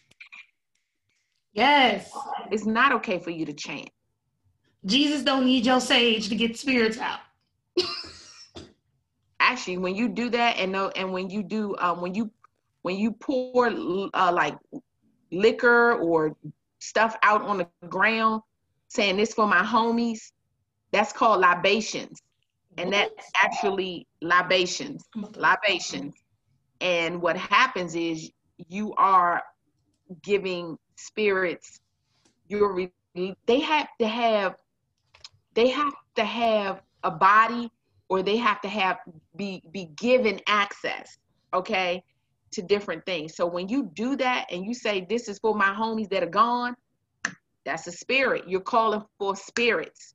[1.55, 2.11] Yes.
[2.51, 3.89] It's not okay for you to chant.
[4.85, 7.19] Jesus don't need your sage to get spirits out.
[9.39, 12.29] Actually, when you do that, and no, and when you do, um, when you
[12.81, 14.55] when you pour uh, like
[15.31, 16.35] liquor or
[16.79, 18.41] stuff out on the ground,
[18.89, 20.31] saying this for my homies,
[20.91, 22.21] that's called libations,
[22.77, 26.15] and that's actually libations, libations.
[26.81, 28.29] And what happens is
[28.67, 29.41] you are
[30.21, 31.79] giving spirits
[32.47, 32.89] your
[33.47, 34.55] they have to have
[35.53, 37.71] they have to have a body
[38.09, 38.97] or they have to have
[39.35, 41.17] be be given access
[41.53, 42.03] okay
[42.51, 43.35] to different things.
[43.35, 46.27] So when you do that and you say this is for my homies that are
[46.27, 46.75] gone
[47.65, 48.43] that's a spirit.
[48.47, 50.13] You're calling for spirits.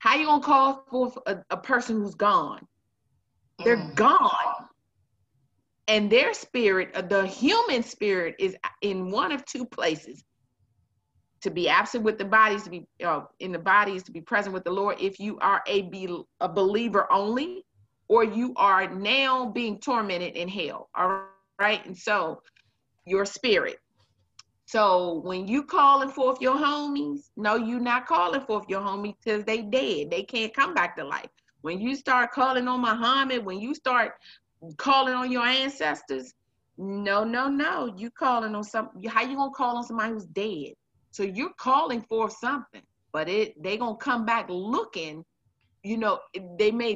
[0.00, 2.66] How you gonna call for a, a person who's gone?
[3.64, 3.94] They're mm.
[3.94, 4.68] gone
[5.88, 10.22] and their spirit the human spirit is in one of two places
[11.42, 14.54] to be absent with the bodies, to be uh, in the bodies, to be present
[14.54, 14.96] with the Lord.
[15.00, 17.64] If you are a, be, a believer only,
[18.08, 20.88] or you are now being tormented in hell.
[20.94, 21.24] All
[21.58, 21.84] right.
[21.84, 22.42] And so
[23.04, 23.78] your spirit.
[24.66, 29.44] So when you calling forth your homies, no, you not calling forth your homies because
[29.44, 30.10] they dead.
[30.10, 31.28] They can't come back to life.
[31.62, 34.12] When you start calling on Muhammad, when you start
[34.76, 36.32] calling on your ancestors,
[36.78, 37.94] no, no, no.
[37.96, 40.72] You calling on some how you gonna call on somebody who's dead?
[41.10, 45.24] So you're calling for something, but it they gonna come back looking.
[45.82, 46.20] You know,
[46.58, 46.94] they may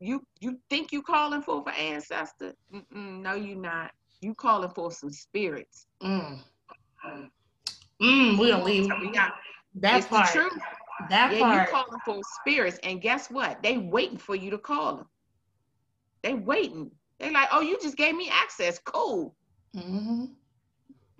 [0.00, 2.54] you you think you calling for for ancestor.
[2.72, 3.90] Mm-mm, no, you not.
[4.20, 5.86] You calling for some spirits.
[6.02, 6.40] Mm.
[8.00, 8.90] Mm, we don't leave.
[9.00, 9.32] We got
[9.76, 10.26] that it's part.
[10.26, 10.62] The truth.
[11.10, 11.68] That yeah, part.
[11.68, 13.62] you calling for spirits, and guess what?
[13.62, 15.06] They waiting for you to call them.
[16.22, 16.90] They waiting.
[17.18, 18.78] They like, oh, you just gave me access.
[18.84, 19.34] Cool.
[19.74, 20.26] Mm-hmm.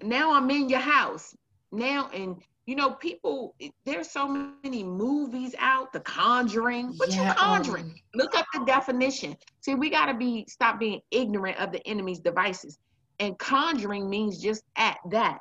[0.03, 1.35] Now I'm in your house.
[1.73, 3.55] Now and you know people
[3.85, 4.27] there's so
[4.63, 6.89] many movies out the conjuring.
[6.97, 7.85] What yeah, you conjuring?
[7.85, 9.37] Um, look up the definition.
[9.61, 12.79] See we got to be stop being ignorant of the enemy's devices.
[13.19, 15.39] And conjuring means just at that.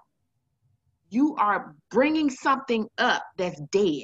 [1.09, 4.03] You are bringing something up that's dead.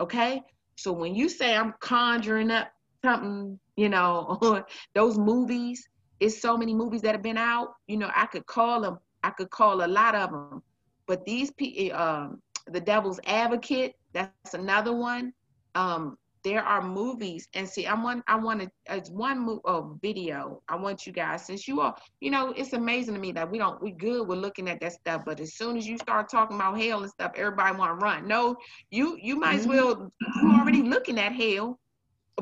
[0.00, 0.42] Okay?
[0.76, 2.72] So when you say i'm conjuring up
[3.04, 4.64] something you know
[4.94, 5.88] those movies
[6.20, 9.30] it's so many movies that have been out you know i could call them i
[9.30, 10.62] could call a lot of them
[11.06, 15.32] but these people, um, the devil's advocate, That's another one.
[15.74, 19.82] Um, there are movies and see i want i want to it's one mo- uh,
[20.02, 23.48] video i want you guys since you are you know it's amazing to me that
[23.48, 26.28] we don't we good with looking at that stuff but as soon as you start
[26.28, 28.56] talking about hell and stuff everybody want to run no
[28.90, 29.76] you you might as mm-hmm.
[29.76, 30.12] well
[30.42, 31.78] you already looking at hell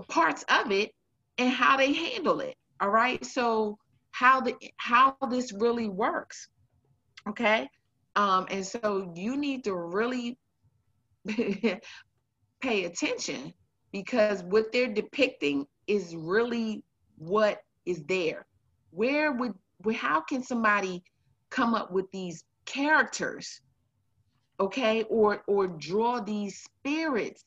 [0.09, 0.93] parts of it
[1.41, 3.77] and how they handle it all right so
[4.13, 6.49] how the how this really works
[7.29, 7.69] okay
[8.15, 10.39] um and so you need to really
[12.61, 13.53] pay attention
[13.93, 16.83] because what they're depicting is really
[17.19, 18.47] what is there.
[18.91, 19.55] Where would
[19.95, 21.03] how can somebody
[21.49, 23.61] come up with these characters,
[24.59, 27.45] okay, or or draw these spirits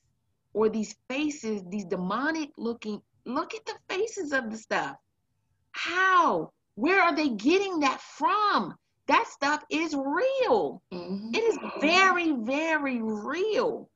[0.53, 3.01] or these faces, these demonic looking?
[3.25, 4.95] Look at the faces of the stuff.
[5.71, 6.51] How?
[6.75, 8.75] Where are they getting that from?
[9.07, 10.81] That stuff is real.
[10.93, 11.35] Mm-hmm.
[11.35, 13.89] It is very, very real.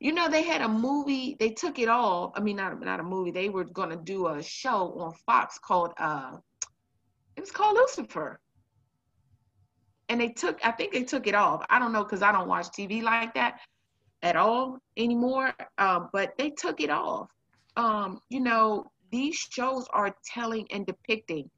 [0.00, 2.32] You know, they had a movie, they took it all.
[2.34, 5.58] I mean, not, not a movie, they were going to do a show on Fox
[5.58, 6.38] called, uh,
[7.36, 8.40] it was called Lucifer.
[10.08, 11.64] And they took, I think they took it off.
[11.70, 13.60] I don't know, because I don't watch TV like that
[14.22, 15.54] at all anymore.
[15.78, 17.28] Um, but they took it off.
[17.76, 21.50] Um, you know, these shows are telling and depicting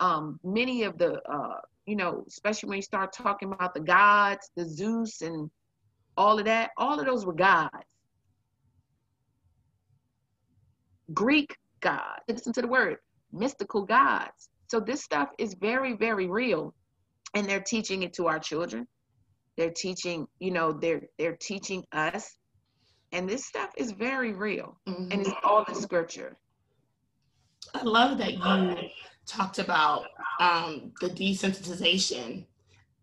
[0.00, 4.50] um, many of the, uh, you know, especially when you start talking about the gods,
[4.56, 5.50] the Zeus and
[6.16, 7.70] all of that, all of those were gods.
[11.14, 12.96] Greek gods, listen to the word,
[13.32, 14.48] mystical gods.
[14.68, 16.74] So this stuff is very, very real.
[17.34, 18.86] And they're teaching it to our children.
[19.56, 22.36] They're teaching, you know, they're they're teaching us.
[23.12, 24.76] And this stuff is very real.
[24.88, 25.12] Mm-hmm.
[25.12, 26.36] And it's all in scripture.
[27.74, 28.88] I love that you
[29.26, 30.06] talked about
[30.40, 32.46] um, the desensitization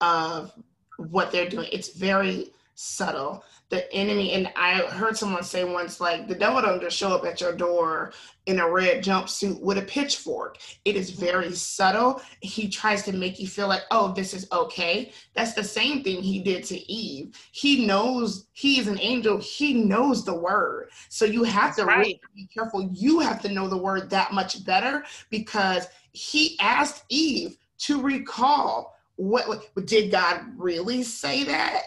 [0.02, 0.52] of
[0.98, 1.70] what they're doing.
[1.72, 3.44] It's very subtle.
[3.68, 7.26] The enemy, and I heard someone say once, like, the devil don't just show up
[7.26, 8.14] at your door
[8.46, 10.58] in a red jumpsuit with a pitchfork.
[10.86, 12.22] It is very subtle.
[12.42, 15.12] He tries to make you feel like, oh, this is okay.
[15.36, 17.36] That's the same thing he did to Eve.
[17.52, 20.90] He knows he is an angel, he knows the word.
[21.10, 21.98] So you have That's to right.
[21.98, 22.90] really be careful.
[22.94, 28.96] You have to know the word that much better because he asked Eve to recall
[29.18, 31.84] what, what did God really say that?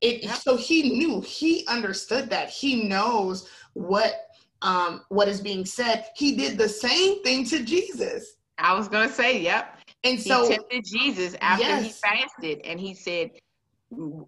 [0.00, 2.50] It so he knew he understood that.
[2.50, 4.28] He knows what
[4.62, 6.06] um what is being said.
[6.16, 8.36] He did the same thing to jesus.
[8.58, 9.78] I was gonna say yep.
[10.04, 11.84] And so he tempted jesus after yes.
[11.84, 13.30] he fasted and he said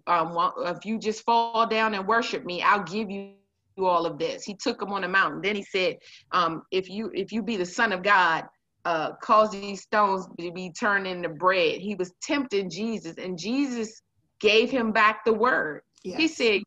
[0.07, 3.33] um, if you just fall down and worship me i'll give you
[3.77, 4.43] all of this.
[4.43, 5.41] He took him on a mountain.
[5.41, 5.97] Then he said
[6.31, 8.45] um, if you if you be the son of god
[8.85, 11.79] uh, cause these stones to be turned into bread.
[11.79, 14.01] He was tempting jesus and jesus
[14.41, 15.81] gave him back the word.
[16.03, 16.17] Yes.
[16.17, 16.61] He said,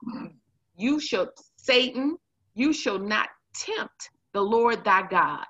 [0.77, 2.17] You shall, Satan,
[2.55, 5.45] you shall not tempt the Lord thy God.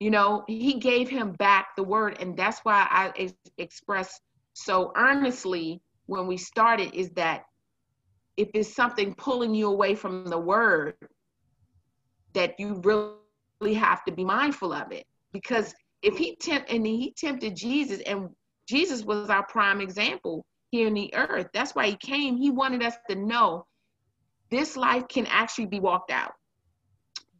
[0.00, 2.18] You know, he gave him back the word.
[2.20, 4.20] And that's why I ex- expressed
[4.52, 7.44] so earnestly when we started is that
[8.36, 10.94] if it's something pulling you away from the word,
[12.34, 15.06] that you really have to be mindful of it.
[15.32, 15.72] Because
[16.02, 18.28] if he tempt and he tempted Jesus and
[18.68, 21.48] Jesus was our prime example here in the earth.
[21.52, 22.36] That's why he came.
[22.36, 23.66] He wanted us to know
[24.50, 26.32] this life can actually be walked out.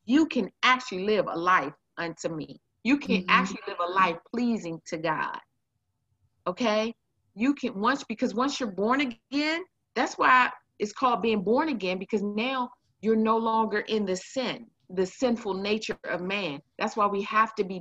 [0.05, 2.61] You can actually live a life unto me.
[2.83, 3.31] You can mm-hmm.
[3.31, 5.39] actually live a life pleasing to God.
[6.47, 6.95] Okay?
[7.35, 9.63] You can once because once you're born again,
[9.97, 12.71] that's why it's called being born again because now
[13.01, 16.61] you're no longer in the sin, the sinful nature of man.
[16.79, 17.81] That's why we have to be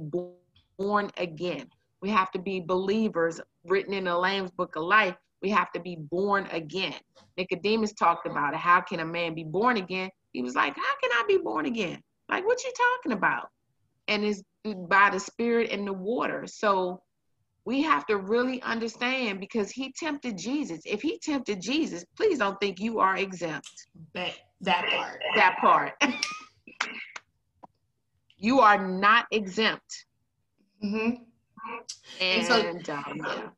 [0.78, 1.68] born again.
[2.04, 5.16] We have to be believers written in the Lamb's book of life.
[5.42, 7.00] We have to be born again.
[7.38, 8.60] Nicodemus talked about it.
[8.60, 10.10] How can a man be born again?
[10.34, 12.02] He was like, How can I be born again?
[12.28, 13.48] Like, what you talking about?
[14.10, 14.44] And it's
[14.90, 16.46] by the spirit and the water.
[16.46, 17.02] So
[17.64, 20.82] we have to really understand because he tempted Jesus.
[20.86, 23.88] If he tempted Jesus, please don't think you are exempt.
[24.14, 25.22] That, that part.
[25.36, 25.94] That part.
[28.38, 30.06] you are not exempt.
[30.84, 31.24] Mm-hmm.
[32.20, 33.50] And, so, um, yeah.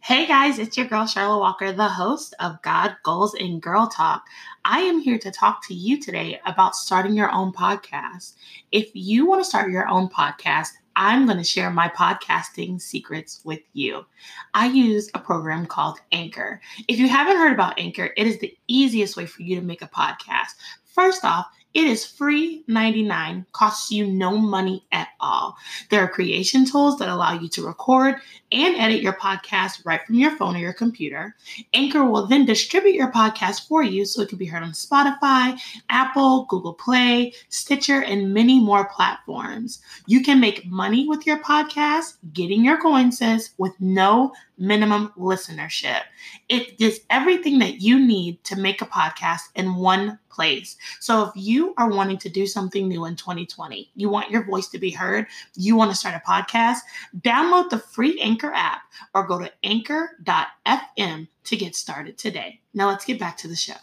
[0.00, 4.24] Hey guys, it's your girl Charlotte Walker, the host of God, Goals, and Girl Talk.
[4.64, 8.34] I am here to talk to you today about starting your own podcast.
[8.72, 13.42] If you want to start your own podcast, I'm going to share my podcasting secrets
[13.44, 14.06] with you.
[14.54, 16.60] I use a program called Anchor.
[16.88, 19.82] If you haven't heard about Anchor, it is the easiest way for you to make
[19.82, 20.54] a podcast.
[20.86, 21.46] First off,
[21.78, 25.56] It is free 99, costs you no money at all.
[25.90, 28.16] There are creation tools that allow you to record
[28.50, 31.36] and edit your podcast right from your phone or your computer.
[31.72, 35.56] Anchor will then distribute your podcast for you so it can be heard on Spotify,
[35.88, 39.80] Apple, Google Play, Stitcher, and many more platforms.
[40.06, 43.22] You can make money with your podcast, getting your coins
[43.56, 46.00] with no minimum listenership.
[46.48, 50.76] It is everything that you need to make a podcast in one place.
[51.00, 54.68] So if you are wanting to do something new in 2020, you want your voice
[54.68, 55.26] to be heard,
[55.56, 56.78] you want to start a podcast,
[57.22, 58.82] download the free Anchor app
[59.14, 62.60] or go to anchor.fm to get started today.
[62.72, 63.74] Now let's get back to the show.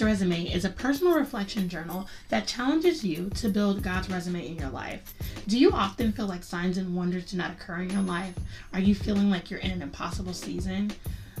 [0.00, 4.56] God's Resume is a personal reflection journal that challenges you to build God's resume in
[4.56, 5.12] your life.
[5.46, 8.32] Do you often feel like signs and wonders do not occur in your life?
[8.72, 10.90] Are you feeling like you're in an impossible season?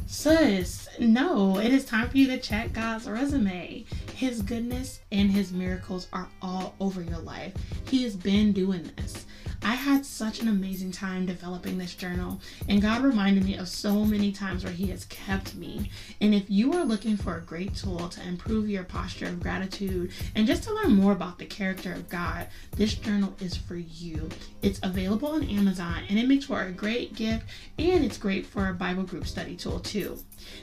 [0.06, 3.86] Sis, no, it is time for you to check God's resume.
[4.14, 7.54] His goodness and His miracles are all over your life.
[7.88, 9.24] He has been doing this.
[9.62, 14.04] I had such an amazing time developing this journal, and God reminded me of so
[14.04, 15.90] many times where He has kept me.
[16.20, 20.12] And if you are looking for a great tool to improve your posture of gratitude
[20.34, 22.46] and just to learn more about the character of God,
[22.76, 24.28] this journal is for you.
[24.62, 27.44] It's available on Amazon and it makes for a great gift
[27.78, 30.18] and it's great for a Bible group study tool too.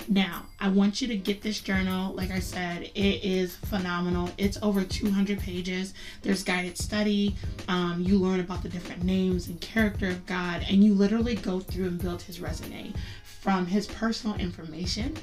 [0.07, 2.13] Now, I want you to get this journal.
[2.13, 4.29] Like I said, it is phenomenal.
[4.37, 5.93] It's over 200 pages.
[6.21, 7.35] There's guided study.
[7.67, 11.59] Um, you learn about the different names and character of God, and you literally go
[11.59, 15.15] through and build his resume from his personal information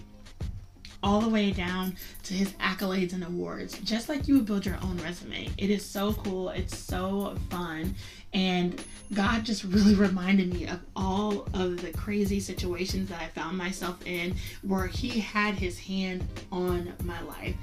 [1.05, 4.79] all the way down to his accolades and awards, just like you would build your
[4.83, 5.51] own resume.
[5.59, 6.49] It is so cool.
[6.49, 7.95] It's so fun.
[8.33, 8.83] And
[9.13, 14.05] God just really reminded me of all of the crazy situations that I found myself
[14.07, 17.55] in where He had His hand on my life.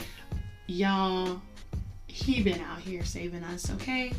[0.68, 1.42] Y'all,
[2.12, 4.12] he been out here saving us okay?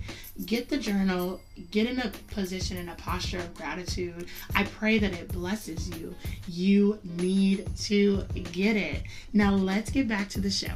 [0.46, 1.40] Get the journal
[1.70, 4.26] get in a position in a posture of gratitude.
[4.54, 6.14] I pray that it blesses you.
[6.48, 8.22] You need to
[8.52, 9.02] get it.
[9.32, 10.72] Now let's get back to the show.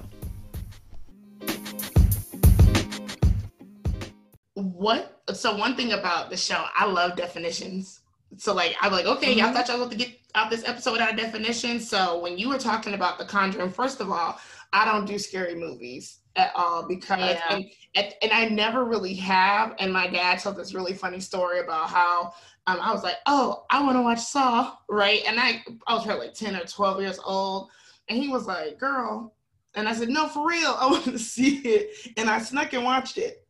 [4.55, 8.01] What so one thing about the show i love definitions.
[8.37, 9.47] So like i'm like okay mm-hmm.
[9.47, 12.59] i thought y'all about to get out this episode without definition so when you were
[12.59, 14.39] talking about the conjuring first of all
[14.73, 17.61] i don't do scary movies at all because yeah.
[17.95, 19.75] and, and, I never really have.
[19.79, 22.33] And my dad told this really funny story about how
[22.67, 25.23] um, I was like, oh, I want to watch Saw, right?
[25.27, 27.71] And I I was probably like 10 or 12 years old.
[28.09, 29.35] And he was like, girl.
[29.75, 32.13] And I said, no, for real, I want to see it.
[32.17, 33.47] And I snuck and watched it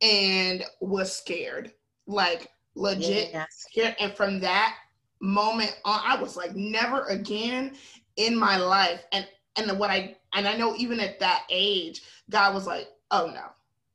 [0.00, 1.72] and was scared.
[2.06, 3.46] Like legit yes.
[3.50, 3.96] scared.
[4.00, 4.76] And from that
[5.20, 7.74] moment on, I was like, never again
[8.16, 9.04] in my life.
[9.12, 9.26] And
[9.56, 13.44] and what I and I know even at that age, God was like, "Oh no,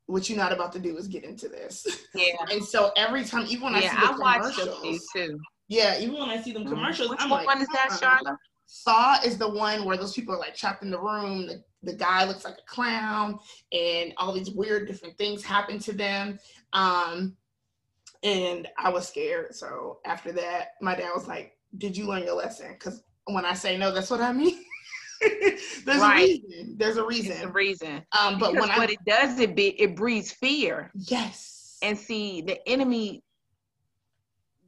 [0.08, 2.36] what you're not about to do is get into this." Yeah.
[2.52, 5.40] and so every time, even when yeah, I see the I commercials, too.
[5.68, 6.74] Yeah, even when I see them mm-hmm.
[6.74, 8.38] commercials, Which I'm one like, is that, Charlotte?
[8.66, 11.48] Saw is the one where those people are like trapped in the room.
[11.48, 13.40] The, the guy looks like a clown,
[13.72, 16.40] and all these weird different things happen to them.
[16.74, 17.36] Um,
[18.24, 19.54] and I was scared.
[19.54, 23.54] So after that, my dad was like, "Did you learn your lesson?" Because when I
[23.54, 24.64] say no, that's what I mean.
[25.86, 26.20] There's right.
[26.20, 26.78] a reason.
[26.78, 27.32] There's a reason.
[27.32, 28.04] It's a reason.
[28.18, 30.92] Um, but because when what I, it does, it be it breeds fear.
[30.96, 31.78] Yes.
[31.82, 33.24] And see, the enemy,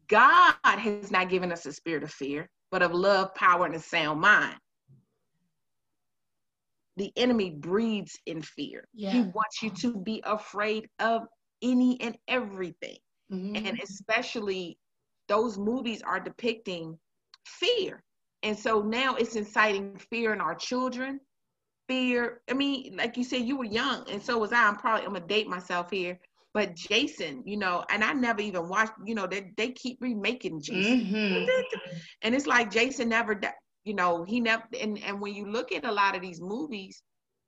[0.08, 3.80] God has not given us a spirit of fear, but of love, power, and a
[3.80, 4.58] sound mind.
[6.98, 8.88] The enemy breeds in fear.
[8.94, 9.12] Yeah.
[9.12, 11.24] He wants you to be afraid of
[11.62, 12.98] any and everything.
[13.32, 13.66] Mm-hmm.
[13.66, 14.78] And especially
[15.28, 16.98] those movies are depicting
[17.46, 18.04] fear.
[18.46, 21.20] And so now it's inciting fear in our children.
[21.90, 22.42] Fear.
[22.48, 24.68] I mean, like you said, you were young, and so was I.
[24.68, 26.20] I'm probably I'm gonna date myself here.
[26.54, 30.62] But Jason, you know, and I never even watched, you know, they, they keep remaking
[30.62, 31.02] Jason.
[31.02, 31.50] Mm-hmm.
[32.22, 33.40] And it's like Jason never
[33.84, 37.02] you know, he never and, and when you look at a lot of these movies,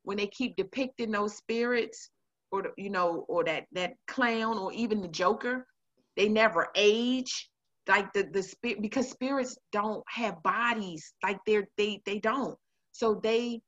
[0.03, 2.09] when they keep depicting those spirits
[2.51, 5.67] or you know, or that that clown or even the Joker,
[6.15, 7.49] they never age
[7.87, 12.57] like the the spirit because spirits don't have bodies like they're they they don't.
[12.91, 13.61] So they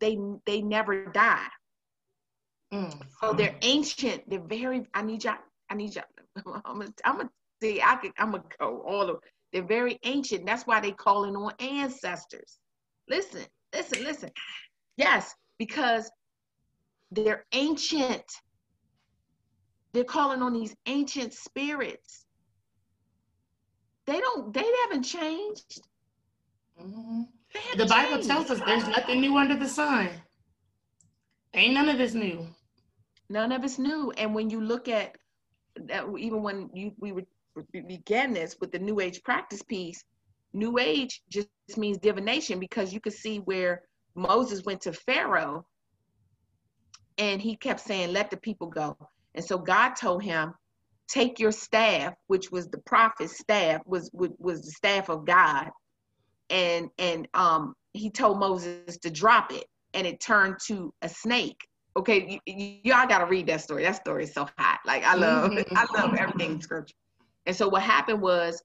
[0.00, 1.48] they they never die.
[2.72, 3.00] Mm.
[3.20, 4.28] so they're ancient.
[4.28, 5.36] They're very i need y'all
[5.70, 6.04] i need y'all
[6.64, 7.30] i'm gonna i'm gonna
[7.62, 9.18] see i could i'm gonna go all of
[9.52, 10.44] they're very ancient.
[10.44, 12.58] That's why they calling on ancestors.
[13.08, 13.44] Listen
[13.74, 14.30] listen listen.
[14.96, 16.10] Yes because
[17.10, 18.24] they're ancient.
[19.92, 22.25] They're calling on these ancient spirits
[24.06, 25.80] they don't they haven't changed
[26.82, 27.22] Mm-hmm.
[27.78, 30.10] The Bible tells us there's nothing new under the sun.
[31.54, 32.46] Ain't none of this new.
[33.28, 34.12] None of it's new.
[34.18, 35.16] And when you look at
[35.86, 37.12] that, even when you we
[37.82, 40.04] began this with the New Age practice piece,
[40.52, 43.82] New Age just means divination because you could see where
[44.14, 45.66] Moses went to Pharaoh
[47.18, 48.96] and he kept saying, Let the people go.
[49.34, 50.54] And so God told him,
[51.08, 55.70] Take your staff, which was the prophet's staff, was was the staff of God,
[56.50, 61.58] and and um he told Moses to drop it, and it turned to a snake.
[61.96, 63.84] Okay, y- y'all got to read that story.
[63.84, 64.80] That story is so hot.
[64.84, 65.76] Like I love, mm-hmm.
[65.76, 66.94] I love everything in scripture.
[67.46, 68.62] And so what happened was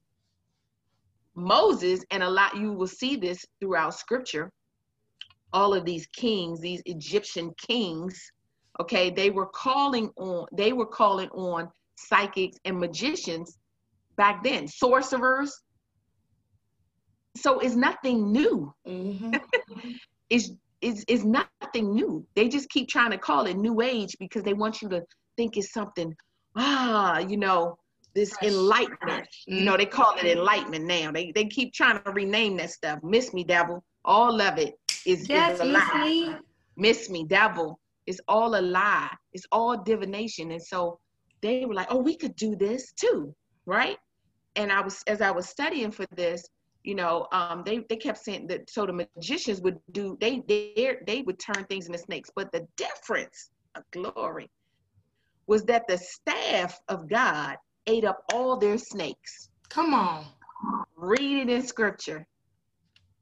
[1.34, 4.50] Moses, and a lot you will see this throughout scripture.
[5.54, 8.20] All of these kings, these Egyptian kings,
[8.80, 11.70] okay, they were calling on, they were calling on
[12.08, 13.58] psychics and magicians
[14.16, 15.62] back then, sorcerers.
[17.36, 18.72] So it's nothing new.
[18.86, 19.34] Mm-hmm.
[20.30, 20.50] it's,
[20.80, 22.26] it's, it's nothing new.
[22.34, 25.02] They just keep trying to call it new age because they want you to
[25.36, 26.14] think it's something,
[26.56, 27.78] ah, you know,
[28.14, 29.00] this enlightenment.
[29.26, 29.54] Mm-hmm.
[29.54, 31.10] You know, they call it enlightenment now.
[31.12, 32.98] They they keep trying to rename that stuff.
[33.02, 33.82] Miss me, devil.
[34.04, 34.74] All of it
[35.06, 36.04] is, yes, is a lie.
[36.04, 36.34] Me.
[36.76, 37.78] Miss me, devil.
[38.06, 39.10] It's all a lie.
[39.32, 40.50] It's all divination.
[40.50, 40.98] And so
[41.42, 43.34] they were like, oh, we could do this too,
[43.66, 43.98] right?
[44.56, 46.46] And I was as I was studying for this,
[46.84, 50.96] you know, um, they they kept saying that so the magicians would do they they
[51.06, 54.50] they would turn things into snakes, but the difference, of glory,
[55.46, 59.48] was that the staff of God ate up all their snakes.
[59.68, 60.26] Come on.
[60.96, 62.26] Read it in scripture.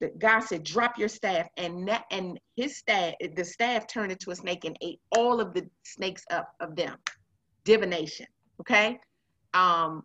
[0.00, 1.46] That God said, drop your staff.
[1.56, 5.52] And that and his staff, the staff turned into a snake and ate all of
[5.54, 6.96] the snakes up of them.
[7.64, 8.26] Divination.
[8.60, 8.98] Okay.
[9.54, 10.02] Um,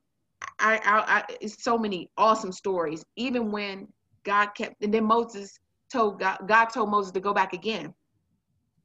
[0.60, 3.04] I, I, I it's so many awesome stories.
[3.16, 3.88] Even when
[4.24, 5.60] God kept and then Moses
[5.92, 7.94] told God, God told Moses to go back again.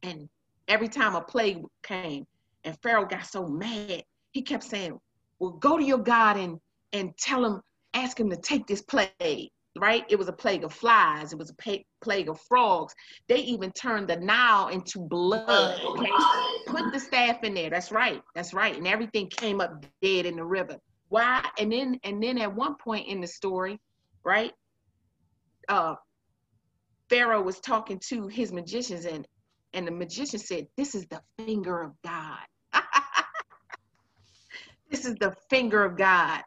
[0.02, 0.28] And
[0.68, 2.26] every time a plague came
[2.64, 4.02] and Pharaoh got so mad,
[4.32, 4.98] he kept saying,
[5.38, 6.58] well, go to your God and
[6.92, 7.60] and tell him,
[7.94, 10.04] ask him to take this plague, right?
[10.08, 11.32] It was a plague of flies.
[11.32, 12.94] It was a plague of frogs.
[13.28, 15.80] They even turned the Nile into blood.
[15.84, 16.10] Okay,
[16.66, 17.70] put the staff in there.
[17.70, 18.20] That's right.
[18.34, 18.76] That's right.
[18.76, 20.76] And everything came up dead in the river.
[21.08, 21.44] Why?
[21.58, 23.78] And then and then at one point in the story,
[24.24, 24.52] right?
[25.68, 25.94] Uh,
[27.08, 29.26] Pharaoh was talking to his magicians and
[29.72, 32.38] and the magician said, "This is the finger of God."
[34.90, 36.42] This is the finger of God.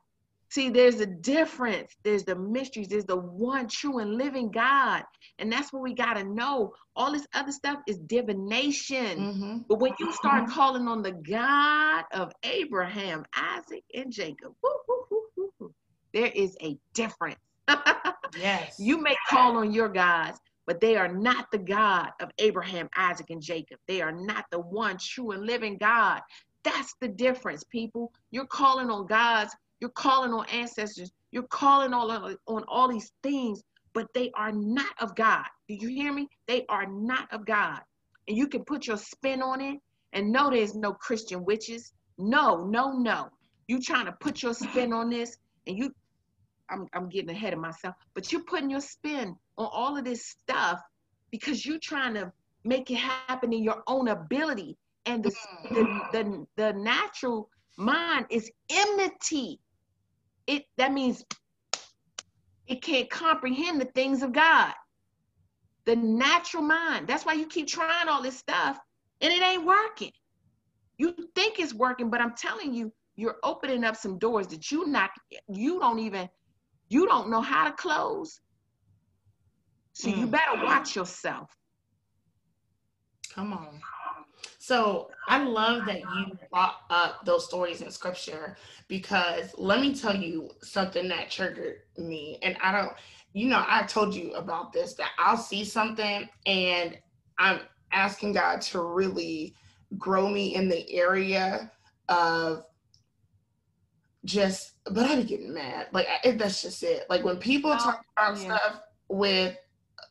[0.53, 1.95] See, there's a difference.
[2.03, 2.87] There's the mysteries.
[2.87, 5.01] There's the one true and living God.
[5.39, 6.75] And that's what we got to know.
[6.95, 9.17] All this other stuff is divination.
[9.17, 9.57] Mm-hmm.
[9.67, 10.53] But when you start mm-hmm.
[10.53, 15.73] calling on the God of Abraham, Isaac, and Jacob, woo, woo, woo,
[16.13, 17.39] there is a difference.
[18.37, 18.75] yes.
[18.77, 23.31] You may call on your gods, but they are not the God of Abraham, Isaac,
[23.31, 23.79] and Jacob.
[23.87, 26.21] They are not the one true and living God.
[26.63, 28.13] That's the difference, people.
[28.31, 33.61] You're calling on God's, you're calling on ancestors, you're calling on, on all these things,
[33.93, 35.43] but they are not of God.
[35.67, 36.29] Do you hear me?
[36.47, 37.81] They are not of God.
[38.29, 39.77] And you can put your spin on it
[40.13, 41.91] and know there's no Christian witches.
[42.17, 43.27] No, no, no.
[43.67, 45.35] You trying to put your spin on this
[45.67, 45.93] and you
[46.69, 50.27] I'm I'm getting ahead of myself, but you're putting your spin on all of this
[50.27, 50.79] stuff
[51.29, 52.31] because you're trying to
[52.63, 55.31] make it happen in your own ability and the,
[55.71, 59.59] the, the, the natural mind is enmity.
[60.47, 61.23] It that means
[62.67, 64.73] it can't comprehend the things of God.
[65.85, 67.07] The natural mind.
[67.07, 68.79] That's why you keep trying all this stuff
[69.21, 70.11] and it ain't working.
[70.97, 74.87] You think it's working, but I'm telling you, you're opening up some doors that you
[74.87, 75.11] not
[75.47, 76.29] you don't even
[76.89, 78.39] you don't know how to close.
[79.93, 80.17] So mm.
[80.17, 81.49] you better watch yourself.
[83.33, 83.79] Come on.
[84.63, 88.55] So I love that you brought up those stories in scripture
[88.87, 92.39] because let me tell you something that triggered me.
[92.41, 92.93] And I don't,
[93.33, 96.97] you know, I told you about this that I'll see something and
[97.37, 97.59] I'm
[97.91, 99.53] asking God to really
[99.97, 101.69] grow me in the area
[102.07, 102.63] of
[104.23, 105.87] just, but I be getting mad.
[105.91, 107.05] Like I, that's just it.
[107.09, 108.55] Like when people oh, talk about yeah.
[108.55, 109.57] stuff with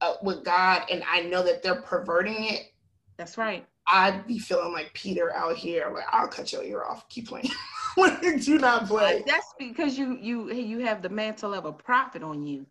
[0.03, 2.73] uh, with God, and I know that they're perverting it.
[3.17, 3.65] That's right.
[3.87, 5.91] I'd be feeling like Peter out here.
[5.93, 7.09] Like I'll cut your ear off.
[7.09, 7.51] Keep playing.
[8.41, 9.23] Do not play.
[9.27, 12.67] That's because you you you have the mantle of a prophet on you,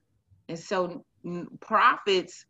[0.49, 1.03] and so
[1.59, 2.45] prophets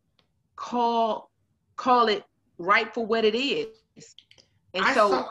[0.55, 1.32] call
[1.76, 2.24] call it
[2.57, 3.68] right for what it is.
[4.74, 5.28] And I so, saw,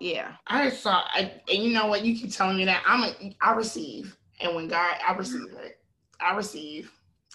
[0.00, 1.02] yeah, I saw.
[1.12, 2.04] I, and you know what?
[2.04, 3.36] You keep telling me that I'm a.
[3.40, 5.80] I receive, and when God, I receive it.
[6.20, 6.92] I receive.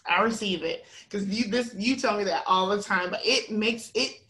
[0.07, 3.51] I receive it because you this you tell me that all the time, but it
[3.51, 4.21] makes it.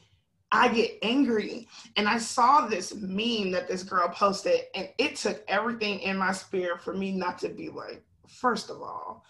[0.51, 5.43] I get angry, and I saw this meme that this girl posted, and it took
[5.47, 9.25] everything in my spirit for me not to be like, first of all,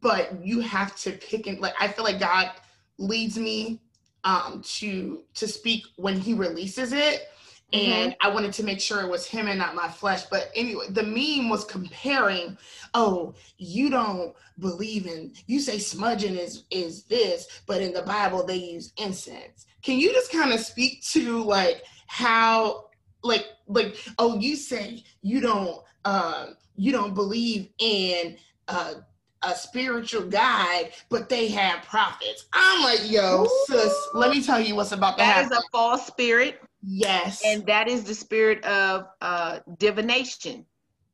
[0.00, 2.50] but you have to pick and like I feel like God
[2.98, 3.80] leads me
[4.24, 7.28] um to to speak when He releases it
[7.72, 7.92] Mm-hmm.
[7.92, 10.24] and I wanted to make sure it was him and not my flesh.
[10.24, 12.58] But anyway, the meme was comparing,
[12.94, 18.44] oh, you don't believe in you say smudging is is this, but in the Bible
[18.44, 19.66] they use incense.
[19.82, 22.86] Can you just kind of speak to like how
[23.22, 28.36] like like oh you say you don't uh you don't believe in
[28.68, 28.94] uh
[29.42, 32.44] a spiritual guide, but they have prophets.
[32.52, 33.64] I'm like, yo, Ooh.
[33.66, 35.48] sis, let me tell you what's about to happen.
[35.48, 36.60] That is a false spirit.
[36.82, 37.42] Yes.
[37.44, 40.64] And that is the spirit of uh, divination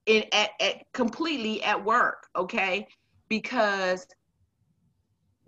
[0.07, 2.87] in at, at completely at work, okay?
[3.29, 4.07] Because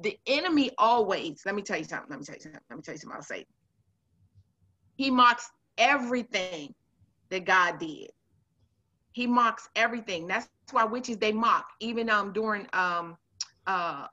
[0.00, 2.82] the enemy always, let me tell you something, let me tell you something, let me
[2.82, 3.46] tell you something I'll say.
[4.96, 6.74] He mocks everything
[7.30, 8.10] that God did.
[9.12, 10.26] He mocks everything.
[10.26, 13.16] That's why witches they mock, even um during um
[13.66, 14.06] uh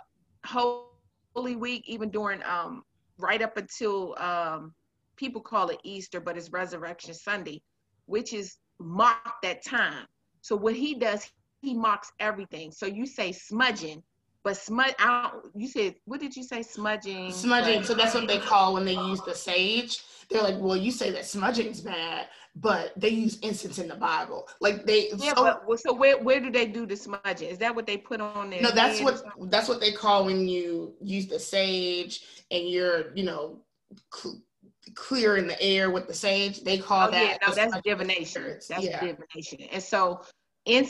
[0.45, 2.83] Holy Week, even during um
[3.17, 4.73] right up until um
[5.15, 7.61] people call it Easter, but it's Resurrection Sunday,
[8.05, 10.05] which is mock that time.
[10.41, 11.29] So what he does,
[11.61, 12.71] he mocks everything.
[12.71, 14.03] So you say smudging,
[14.43, 14.93] but smudge.
[14.99, 16.61] I don't, you said what did you say?
[16.61, 17.31] Smudging.
[17.31, 17.83] Smudging.
[17.83, 20.03] so that's what they call when they use the sage.
[20.29, 24.47] They're like, well, you say that smudging's bad, but they use incense in the Bible.
[24.61, 25.09] Like they.
[25.17, 27.49] Yeah, so, but so where where do they do the smudging?
[27.49, 28.61] Is that what they put on there?
[28.61, 33.23] No, that's what that's what they call when you use the sage and you're you
[33.23, 33.61] know
[34.93, 36.61] clear in the air with the sage.
[36.61, 37.39] They call oh, that.
[37.41, 38.59] Yeah, no, that's divination.
[38.69, 38.99] That's yeah.
[38.99, 39.61] divination.
[39.71, 40.21] And so,
[40.65, 40.85] in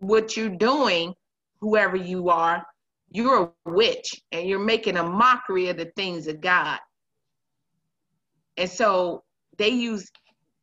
[0.00, 1.14] what you're doing,
[1.60, 2.64] whoever you are,
[3.10, 6.78] you're a witch, and you're making a mockery of the things of God.
[8.56, 9.22] And so
[9.58, 10.10] they use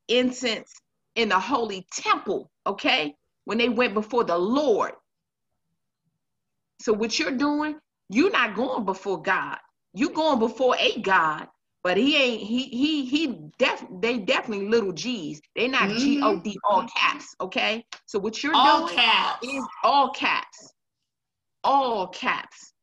[0.07, 0.72] incense
[1.15, 2.49] in the holy temple.
[2.67, 3.15] Okay,
[3.45, 4.91] when they went before the Lord.
[6.82, 7.76] So what you're doing,
[8.09, 9.57] you're not going before God.
[9.93, 11.47] You're going before a God
[11.84, 15.42] but he ain't he he he def they definitely little G's.
[15.56, 15.98] They not mm-hmm.
[16.00, 17.36] G O D all caps.
[17.40, 17.86] Okay.
[18.06, 19.48] So what you're all doing caps.
[19.48, 20.74] is all caps,
[21.64, 22.74] all caps,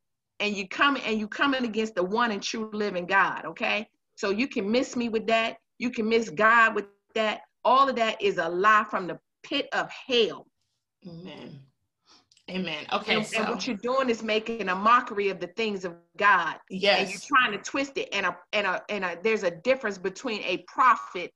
[0.40, 3.44] and you come and you coming against the one and true living God.
[3.44, 3.88] Okay.
[4.14, 5.58] So you can miss me with that.
[5.78, 7.42] You can miss God with that.
[7.64, 10.46] All of that is a lie from the pit of hell.
[11.06, 11.60] Amen.
[12.48, 12.86] Amen.
[12.92, 13.16] Okay.
[13.16, 13.40] And, so.
[13.40, 16.56] and, what you're doing is making a mockery of the things of God.
[16.70, 17.00] Yes.
[17.00, 18.08] And you're trying to twist it.
[18.12, 21.32] And a and a and a there's a difference between a prophet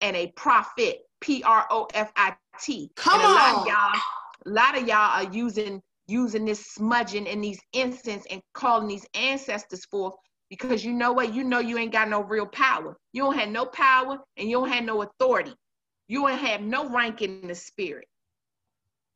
[0.00, 1.00] and a prophet.
[1.20, 2.90] P R O F I T.
[2.96, 3.34] Come and a on.
[3.34, 4.00] Lot of y'all,
[4.46, 9.06] a lot of y'all are using using this smudging and these incense and calling these
[9.14, 10.14] ancestors forth
[10.50, 11.34] because you know what?
[11.34, 12.96] You know you ain't got no real power.
[13.12, 15.54] You don't have no power and you don't have no authority.
[16.08, 18.06] You don't have no rank in the spirit.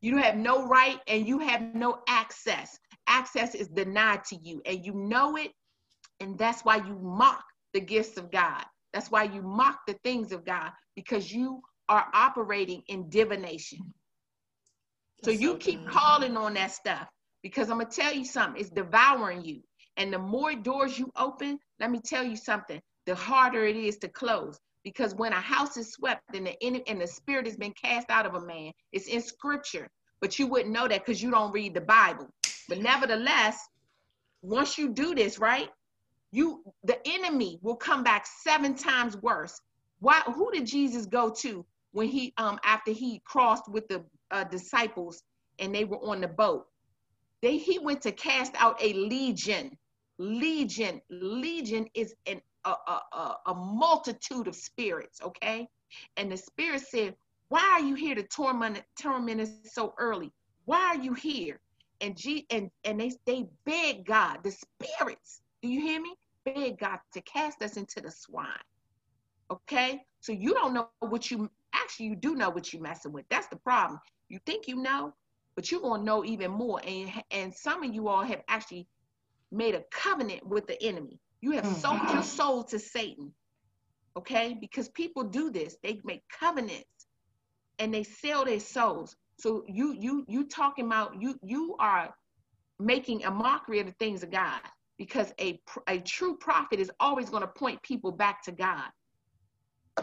[0.01, 2.79] You have no right and you have no access.
[3.07, 5.53] Access is denied to you and you know it.
[6.21, 7.45] And that's why you mock
[7.75, 8.65] the gifts of God.
[8.93, 13.93] That's why you mock the things of God because you are operating in divination.
[15.23, 17.09] so you keep calling on that stuff
[17.43, 19.61] because I'm going to tell you something, it's devouring you.
[19.97, 23.99] And the more doors you open, let me tell you something, the harder it is
[23.99, 24.59] to close.
[24.85, 28.27] Because when a house is swept and the and the spirit has been cast out
[28.27, 29.89] of a man, it's in scripture.
[30.21, 32.29] But you wouldn't know that because you don't read the Bible.
[32.69, 33.59] But nevertheless,
[34.43, 35.69] once you do this, right?
[36.33, 39.61] You the enemy will come back seven times worse.
[39.99, 44.45] Why who did Jesus go to when he um after he crossed with the uh,
[44.45, 45.23] disciples
[45.59, 46.67] and they were on the boat?
[47.43, 49.77] They he went to cast out a legion.
[50.19, 55.69] Legion, legion is an a, a, a multitude of spirits, okay?
[56.17, 57.15] And the spirit said,
[57.49, 60.33] Why are you here to torment, torment us so early?
[60.65, 61.61] Why are you here?
[62.01, 66.15] And G and, and they they beg God, the spirits, do you hear me?
[66.45, 68.49] Beg God to cast us into the swine.
[69.51, 70.03] Okay?
[70.21, 73.27] So you don't know what you actually you do know what you're messing with.
[73.29, 74.01] That's the problem.
[74.29, 75.13] You think you know,
[75.55, 76.81] but you're gonna know even more.
[76.87, 78.87] And and some of you all have actually
[79.51, 81.19] made a covenant with the enemy.
[81.41, 81.81] You have mm-hmm.
[81.81, 83.33] sold your soul to Satan.
[84.17, 84.57] Okay?
[84.61, 85.77] Because people do this.
[85.83, 87.07] They make covenants
[87.79, 89.17] and they sell their souls.
[89.39, 92.15] So you you you talking about you you are
[92.79, 94.61] making a mockery of the things of God
[94.99, 98.85] because a a true prophet is always going to point people back to God.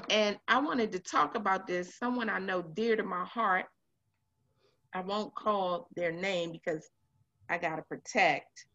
[0.10, 1.96] And I wanted to talk about this.
[1.98, 3.66] Someone I know dear to my heart.
[4.94, 6.90] I won't call their name because
[7.50, 8.66] I gotta protect.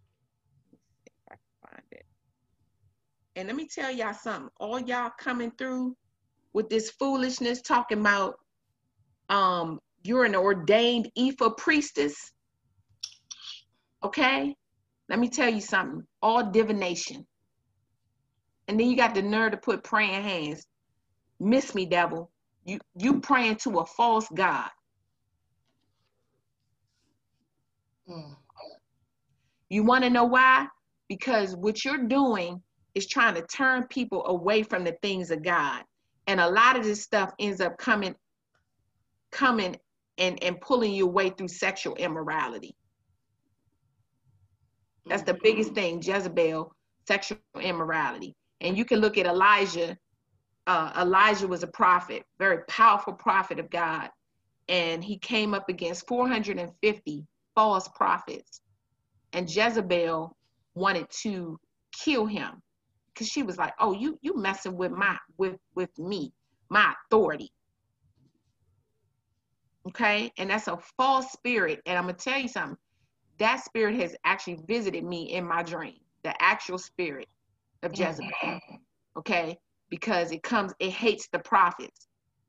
[1.07, 2.07] if I can find it.
[3.37, 4.51] And let me tell y'all something.
[4.61, 5.97] All y'all coming through
[6.53, 8.35] with this foolishness talking about
[9.29, 12.33] um you're an ordained Ifa priestess.
[14.05, 14.55] Okay?
[15.09, 16.03] Let me tell you something.
[16.21, 17.27] All divination.
[18.69, 20.67] And then you got the nerve to put praying hands.
[21.41, 22.31] Miss me, devil.
[22.65, 24.69] You you praying to a false God.
[28.09, 28.37] Mm.
[29.69, 30.67] You want to know why?
[31.09, 32.63] Because what you're doing
[32.95, 35.83] is trying to turn people away from the things of God.
[36.27, 38.15] And a lot of this stuff ends up coming
[39.31, 39.77] coming
[40.19, 42.77] and, and pulling you away through sexual immorality.
[45.07, 46.73] That's the biggest thing, Jezebel,
[47.09, 48.37] sexual immorality.
[48.61, 49.97] And you can look at Elijah.
[50.67, 54.11] Uh, Elijah was a prophet, very powerful prophet of God.
[54.69, 57.27] And he came up against 450
[57.57, 58.61] false prophets.
[59.33, 60.37] And Jezebel
[60.75, 61.59] wanted to
[61.93, 62.63] kill him
[63.15, 66.33] because she was like, "Oh, you you messing with my with with me,
[66.71, 67.53] my authority."
[69.89, 71.81] Okay, and that's a false spirit.
[71.87, 72.79] And I'm gonna tell you something.
[73.39, 75.99] That spirit has actually visited me in my dream.
[76.23, 77.29] The actual spirit
[77.83, 78.61] of Jezebel.
[79.19, 79.59] Okay,
[79.91, 82.07] because it comes, it hates the prophets.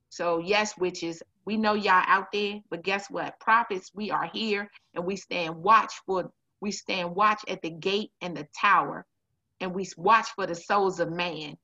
[0.09, 3.39] So yes, witches, we know y'all out there, but guess what?
[3.39, 8.11] Prophets, we are here and we stand watch for we stand watch at the gate
[8.21, 9.05] and the tower
[9.63, 11.57] and we watch for the souls of man.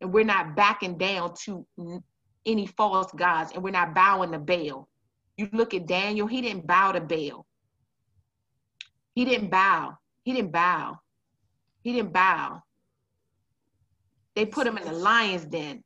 [0.00, 1.64] And we're not backing down to
[2.44, 4.88] any false gods and we're not bowing to Baal.
[5.36, 7.46] You look at Daniel, he didn't bow to Baal.
[9.14, 9.96] He didn't bow.
[10.24, 10.98] He didn't bow.
[11.82, 12.62] He didn't bow.
[14.34, 15.82] They put him in the lion's den.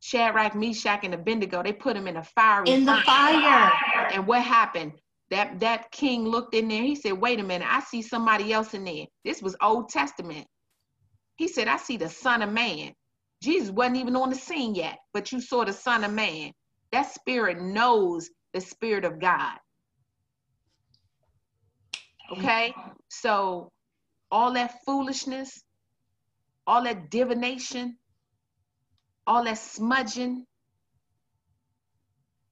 [0.00, 3.04] Shadrach, Meshach, and Abednego, they put him in a fiery In the furnace.
[3.06, 3.72] fire.
[4.12, 4.92] And what happened?
[5.30, 6.82] That that king looked in there.
[6.82, 10.46] He said, "Wait a minute, I see somebody else in there." This was Old Testament.
[11.36, 12.94] He said, "I see the Son of Man."
[13.42, 16.52] Jesus wasn't even on the scene yet, but you saw the Son of Man.
[16.92, 19.58] That spirit knows the Spirit of God.
[22.32, 22.74] Okay,
[23.08, 23.70] so
[24.30, 25.62] all that foolishness,
[26.66, 27.98] all that divination,
[29.26, 30.46] all that smudging,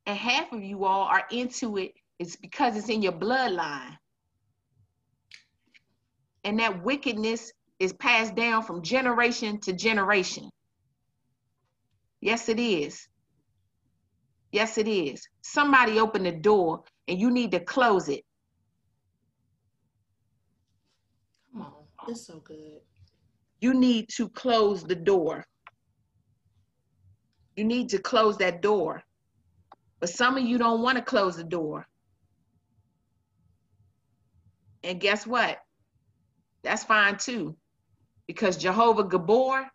[0.06, 3.96] and half of you all are into it it's because it's in your bloodline.
[6.44, 10.50] And that wickedness is passed down from generation to generation.
[12.20, 13.08] Yes, it is.
[14.52, 15.26] Yes, it is.
[15.42, 18.24] Somebody opened the door and you need to close it.
[21.52, 21.72] Come on.
[22.08, 22.80] It's so good.
[23.60, 25.44] You need to close the door.
[27.56, 29.02] You need to close that door.
[30.00, 31.86] But some of you don't want to close the door.
[34.84, 35.58] And guess what?
[36.62, 37.56] That's fine too.
[38.26, 39.66] Because Jehovah Gibbor,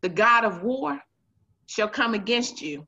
[0.00, 1.00] the God of war,
[1.66, 2.86] shall come against you.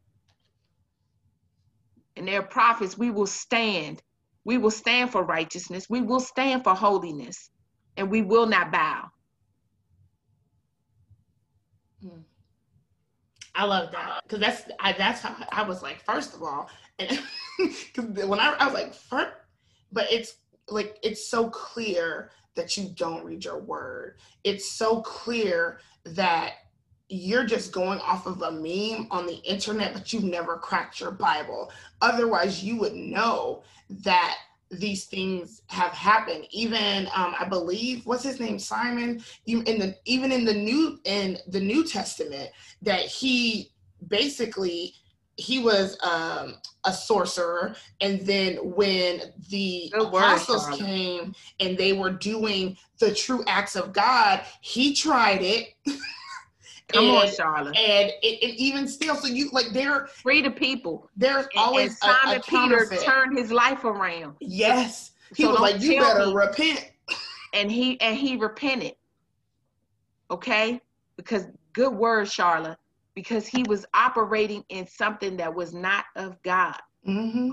[2.17, 4.03] And their prophets, we will stand.
[4.45, 5.89] We will stand for righteousness.
[5.89, 7.51] We will stand for holiness.
[7.97, 9.05] And we will not bow.
[12.03, 12.21] Hmm.
[13.55, 16.05] I love that because that's I, that's how I was like.
[16.05, 19.31] First of all, because when I, I was like, first,
[19.93, 20.35] but it's
[20.69, 24.17] like it's so clear that you don't read your word.
[24.45, 26.55] It's so clear that
[27.09, 31.11] you're just going off of a meme on the internet, but you've never cracked your
[31.11, 31.71] Bible.
[32.01, 34.37] Otherwise, you would know that
[34.71, 36.47] these things have happened.
[36.51, 39.23] Even um, I believe what's his name, Simon.
[39.47, 42.51] In the even in the new in the New Testament
[42.83, 43.73] that he
[44.09, 44.95] basically
[45.37, 46.55] he was um,
[46.85, 47.75] a sorcerer.
[48.01, 53.93] And then when the word, apostles came and they were doing the true acts of
[53.93, 55.75] god he tried it.
[56.89, 57.77] Come on, and, Charlotte.
[57.77, 61.09] and it, it even still so you like there Free the people.
[61.17, 64.37] there's And, always and a- a, Simon Peter turned his life around.
[64.41, 65.13] yes.
[65.35, 66.91] He So was like you better me- repent.
[67.55, 68.95] And he and he repented.
[70.31, 70.81] Okay?
[71.17, 72.79] Because good word charlotte
[73.15, 76.81] because he was operating in something that was not of god.
[77.05, 77.51] Hmm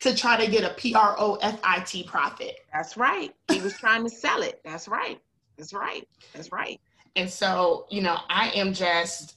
[0.00, 2.56] to try to get a p-r-o-f-i-t profit.
[2.72, 3.34] That's right.
[3.50, 4.60] He was trying to sell it.
[4.64, 5.20] That's right.
[5.56, 6.08] That's right.
[6.32, 6.80] That's right.
[7.16, 9.36] And so you know i am just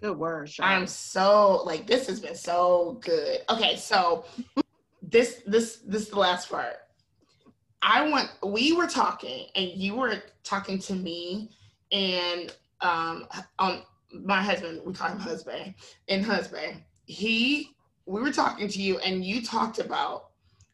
[0.00, 3.40] good word I'm so like this has been so good.
[3.48, 4.24] Okay, so
[5.02, 6.76] this this this is the last part.
[7.80, 11.50] I want we were talking and you were talking to me
[11.90, 13.26] and um
[13.58, 13.82] on
[14.12, 15.74] my husband, we call him husband,
[16.08, 16.82] and husband.
[17.04, 17.70] He
[18.06, 20.30] we were talking to you and you talked about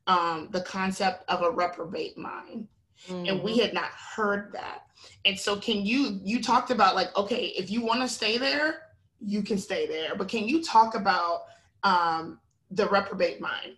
[0.07, 2.69] um, the concept of a reprobate mind.
[3.07, 3.27] Mm-hmm.
[3.27, 3.61] And we mm-hmm.
[3.61, 4.83] had not heard that.
[5.25, 8.83] And so can you you talked about like, okay, if you want to stay there,
[9.21, 10.17] you can stay there.
[10.17, 11.45] But can you talk about
[11.85, 13.77] um, the reprobate mind?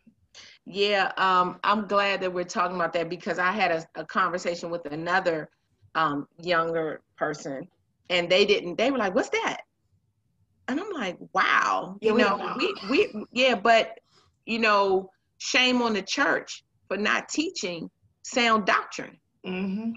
[0.64, 4.70] Yeah, um, I'm glad that we're talking about that because I had a, a conversation
[4.70, 5.50] with another
[5.94, 7.66] um, younger person,
[8.10, 8.76] and they didn't.
[8.76, 9.62] They were like, "What's that?"
[10.68, 13.98] And I'm like, "Wow, yeah, you know, know, we we yeah, but
[14.44, 15.08] you know,
[15.38, 17.88] shame on the church for not teaching
[18.22, 19.18] sound doctrine.
[19.46, 19.92] Mm-hmm.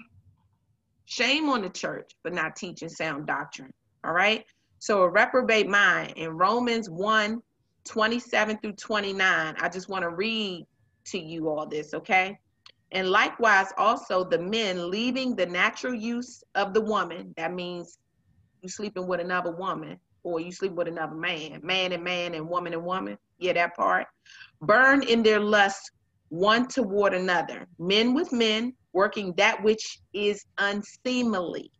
[1.06, 3.72] Shame on the church for not teaching sound doctrine.
[4.04, 4.44] All right.
[4.78, 7.40] So a reprobate mind in Romans 1
[7.84, 9.54] 27 through 29.
[9.58, 10.66] I just want to read
[11.06, 12.38] to you all this, okay?
[12.92, 17.98] And likewise, also the men leaving the natural use of the woman, that means
[18.64, 22.48] you sleeping with another woman or you sleep with another man, man and man and
[22.48, 23.16] woman and woman.
[23.38, 24.06] Yeah, that part.
[24.62, 25.90] Burn in their lust
[26.30, 31.70] one toward another, men with men, working that which is unseemly,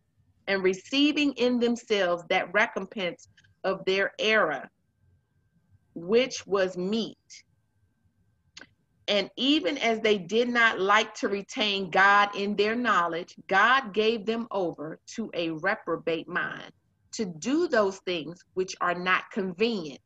[0.47, 3.28] and receiving in themselves that recompense
[3.64, 4.68] of their error,
[5.95, 7.16] which was meet.
[9.07, 14.25] And even as they did not like to retain God in their knowledge, God gave
[14.25, 16.71] them over to a reprobate mind
[17.13, 20.01] to do those things which are not convenient,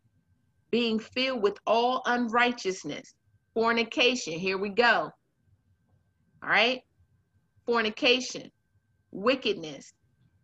[0.71, 3.15] being filled with all unrighteousness,
[3.55, 4.35] fornication.
[4.35, 5.11] Here we go.
[6.43, 6.81] All right.
[7.67, 8.51] Fornication,
[9.13, 9.93] wickedness,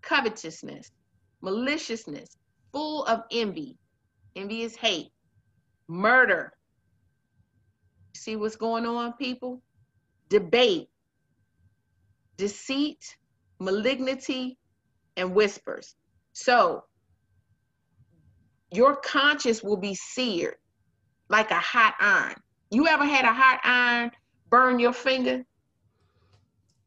[0.02, 0.90] covetousness,
[1.42, 2.28] maliciousness,
[2.72, 3.76] full of envy.
[4.36, 5.10] Envy is hate
[5.88, 6.52] murder.
[8.14, 9.62] See what's going on, people?
[10.28, 10.88] Debate,
[12.36, 13.16] deceit,
[13.58, 14.58] malignity,
[15.16, 15.94] and whispers.
[16.32, 16.84] So
[18.70, 20.56] your conscience will be seared
[21.28, 22.34] like a hot iron.
[22.70, 24.10] You ever had a hot iron
[24.50, 25.44] burn your finger?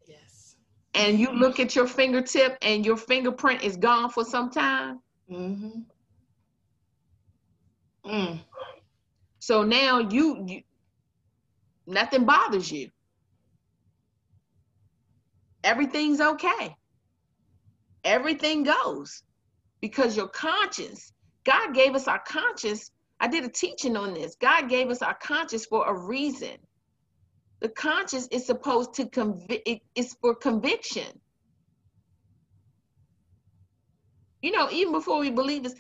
[0.08, 0.56] Yes.
[0.94, 5.00] And you look at your fingertip and your fingerprint is gone for some time?
[5.32, 5.80] Mm-hmm.
[8.10, 8.40] Mm.
[9.40, 10.62] So now you, you
[11.88, 12.90] nothing bothers you.
[15.64, 16.76] Everything's okay.
[18.04, 19.24] Everything goes
[19.82, 21.12] because your conscience,
[21.44, 22.92] God gave us our conscience.
[23.20, 24.36] I did a teaching on this.
[24.40, 26.58] God gave us our conscience for a reason.
[27.60, 31.20] The conscience is supposed to convict, it's for conviction.
[34.42, 35.76] You know, even before we believe this,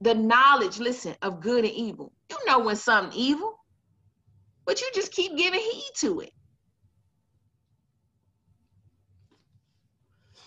[0.00, 2.12] the knowledge, listen, of good and evil.
[2.30, 3.57] You know when something evil,
[4.68, 6.30] but you just keep giving heed to it.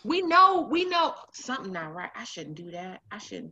[0.04, 2.12] We know, we know something not right.
[2.16, 3.02] I shouldn't do that.
[3.10, 3.52] I shouldn't.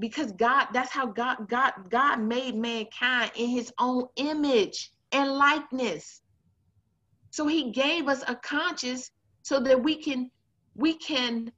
[0.00, 6.22] Because God, that's how God, God, God made mankind in his own image and likeness.
[7.30, 9.10] So he gave us a conscience
[9.42, 10.30] so that we can,
[10.76, 11.52] we can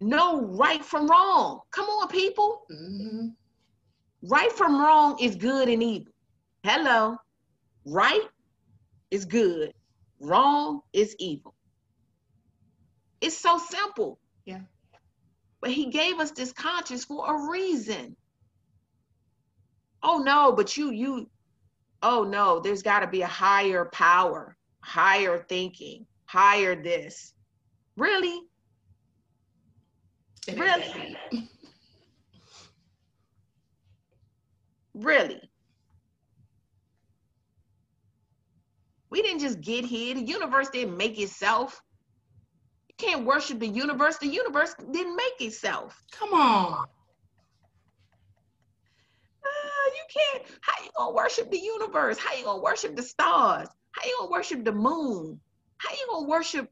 [0.00, 1.62] know right from wrong.
[1.72, 2.62] Come on, people.
[2.70, 3.26] Mm-hmm.
[4.30, 6.11] Right from wrong is good and evil.
[6.64, 7.16] Hello.
[7.84, 8.28] Right
[9.10, 9.72] is good.
[10.20, 11.54] Wrong is evil.
[13.20, 14.18] It's so simple.
[14.44, 14.60] Yeah.
[15.60, 18.16] But he gave us this conscience for a reason.
[20.02, 21.28] Oh no, but you you
[22.02, 27.34] oh no, there's got to be a higher power, higher thinking, higher this.
[27.96, 28.40] Really?
[30.48, 31.16] Really?
[34.94, 35.51] really?
[39.12, 40.14] We didn't just get here.
[40.14, 41.82] The universe didn't make itself.
[42.88, 44.16] You can't worship the universe.
[44.16, 46.02] The universe didn't make itself.
[46.12, 46.86] Come on.
[49.44, 50.44] Uh, you can't.
[50.62, 52.16] How you gonna worship the universe?
[52.16, 53.68] How you gonna worship the stars?
[53.90, 55.38] How you gonna worship the moon?
[55.76, 56.70] How you gonna worship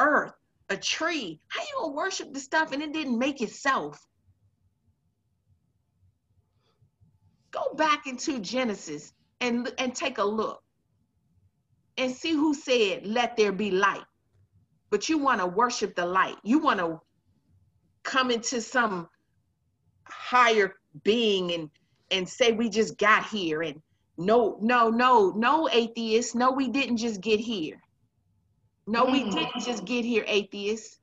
[0.00, 0.32] Earth?
[0.70, 1.40] a tree.
[1.46, 4.04] How you gonna worship the stuff and it didn't make itself?
[7.52, 10.60] Go back into Genesis and, and take a look
[11.98, 14.04] and see who said, let there be light.
[14.90, 16.36] But you want to worship the light.
[16.42, 17.00] You want to
[18.04, 19.08] come into some
[20.04, 21.70] higher being and
[22.10, 23.82] and say we just got here and
[24.16, 27.78] no no no no atheist no we didn't just get here
[28.88, 29.30] no, we mm.
[29.30, 30.98] didn't just get here, atheists.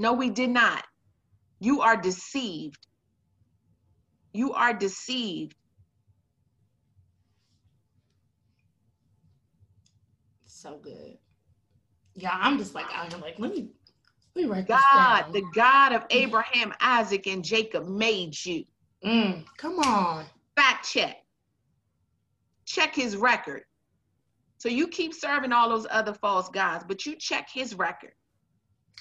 [0.00, 0.84] No, we did not.
[1.60, 2.84] You are deceived.
[4.32, 5.54] You are deceived.
[10.60, 11.16] So good.
[12.16, 13.70] Yeah, I'm just like, I'm like, let me,
[14.36, 18.64] let me write God, the God of Abraham, Isaac, and Jacob made you.
[19.02, 20.26] Mm, come on.
[20.56, 21.16] Fact check.
[22.66, 23.62] check his record.
[24.58, 28.12] So you keep serving all those other false gods, but you check his record.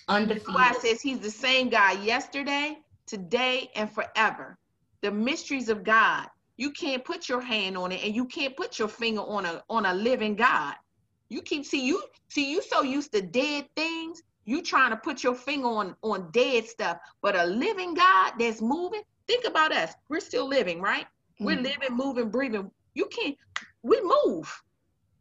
[0.07, 0.55] Undefeated.
[0.55, 4.57] Why it says he's the same God yesterday, today, and forever.
[5.01, 6.27] The mysteries of God.
[6.55, 9.61] You can't put your hand on it and you can't put your finger on a
[9.69, 10.75] on a living God.
[11.29, 15.23] You keep see you see you so used to dead things, you trying to put
[15.23, 19.01] your finger on on dead stuff, but a living God that's moving.
[19.27, 19.93] Think about us.
[20.09, 21.05] We're still living, right?
[21.39, 21.63] We're Mhm.
[21.63, 22.71] living, moving, breathing.
[22.95, 23.37] You can't
[23.83, 24.63] we move.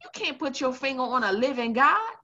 [0.02, 2.16] You can't put your finger on a living God.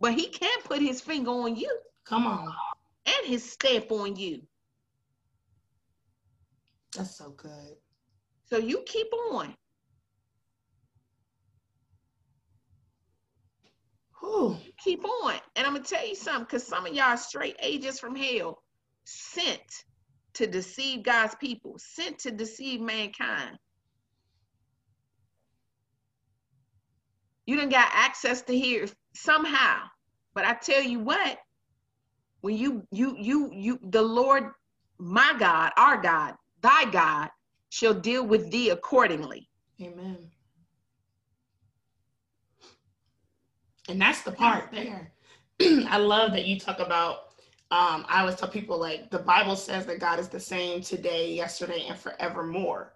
[0.00, 2.54] But he can put his finger on you Come on.
[3.06, 4.46] and his stamp on you.
[6.96, 7.76] That's so good.
[8.46, 9.54] So you keep on.
[14.20, 14.56] Whew.
[14.82, 15.34] Keep on.
[15.56, 18.62] And I'm gonna tell you something, because some of y'all are straight agents from hell,
[19.04, 19.60] sent
[20.34, 23.58] to deceive God's people, sent to deceive mankind.
[27.46, 29.84] You didn't got access to here somehow.
[30.34, 31.38] But I tell you what,
[32.40, 34.50] when you you you you the Lord,
[34.98, 37.30] my God, our God, thy God,
[37.70, 39.48] shall deal with thee accordingly.
[39.80, 40.30] Amen.
[43.88, 45.12] And that's the part there.
[45.60, 47.24] I love that you talk about.
[47.70, 51.32] Um, I always tell people like the Bible says that God is the same today,
[51.32, 52.94] yesterday, and forevermore.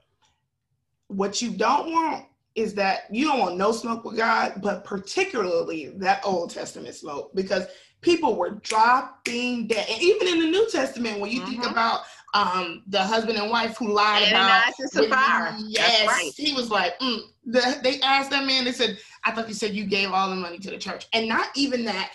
[1.08, 5.88] What you don't want is that you don't want no smoke with God, but particularly
[5.96, 7.66] that Old Testament smoke, because
[8.00, 9.86] people were dropping dead.
[9.90, 11.70] And even in the New Testament, when you think Mhm.
[11.70, 12.02] about
[12.34, 15.54] um, the husband and wife who lied about and Sapphira.
[15.66, 16.32] Yes, right.
[16.34, 17.20] he was like, mm.
[17.44, 18.64] the, they asked that man.
[18.64, 21.28] They said, "I thought you said you gave all the money to the church," and
[21.28, 22.12] not even that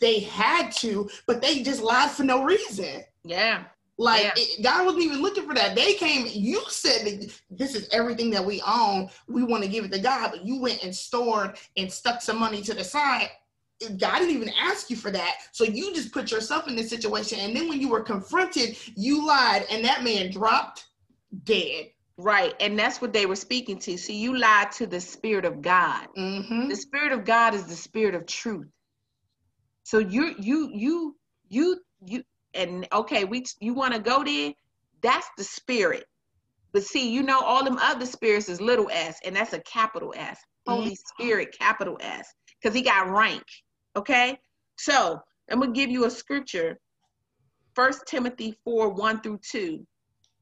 [0.00, 3.04] they had to, but they just lied for no reason.
[3.24, 3.64] Yeah.
[3.96, 4.32] Like Yeah.
[4.36, 5.74] it, God wasn't even looking for that.
[5.74, 6.26] They came.
[6.30, 9.10] You said that this is everything that we own.
[9.26, 12.38] We want to give it to God, but you went and stored and stuck some
[12.38, 13.30] money to the side.
[13.96, 15.36] God didn't even ask you for that.
[15.52, 17.38] So you just put yourself in this situation.
[17.40, 20.86] And then when you were confronted, you lied, and that man dropped
[21.44, 21.90] dead.
[22.18, 22.52] Right.
[22.60, 23.96] And that's what they were speaking to.
[23.96, 26.08] See, you lied to the Spirit of God.
[26.16, 26.68] Mm-hmm.
[26.68, 28.66] The Spirit of God is the Spirit of truth.
[29.84, 31.16] So you, you, you,
[31.48, 32.22] you, you,
[32.54, 34.52] and okay, we, you want to go there?
[35.00, 36.04] That's the Spirit.
[36.72, 40.12] But see, you know, all them other spirits is little s, and that's a capital
[40.16, 40.38] S.
[40.66, 42.28] Holy Spirit, capital S,
[42.60, 43.42] because he got rank.
[43.96, 44.38] Okay.
[44.76, 45.18] So
[45.50, 46.78] I'm going to give you a scripture.
[47.74, 49.86] First Timothy 4 1 through 2.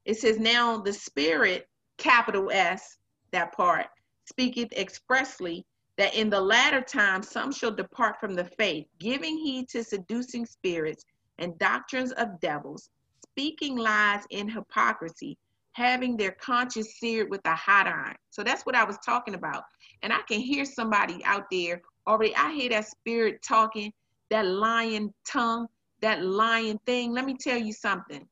[0.07, 2.97] It says, Now the Spirit, capital S,
[3.31, 3.87] that part,
[4.23, 5.65] speaketh expressly
[5.97, 10.45] that in the latter time some shall depart from the faith, giving heed to seducing
[10.45, 11.03] spirits
[11.39, 12.89] and doctrines of devils,
[13.31, 15.37] speaking lies in hypocrisy,
[15.73, 18.15] having their conscience seared with a hot iron.
[18.29, 19.63] So that's what I was talking about.
[20.03, 22.33] And I can hear somebody out there already.
[22.37, 23.91] I hear that spirit talking,
[24.29, 25.67] that lying tongue,
[25.99, 27.11] that lying thing.
[27.11, 28.25] Let me tell you something.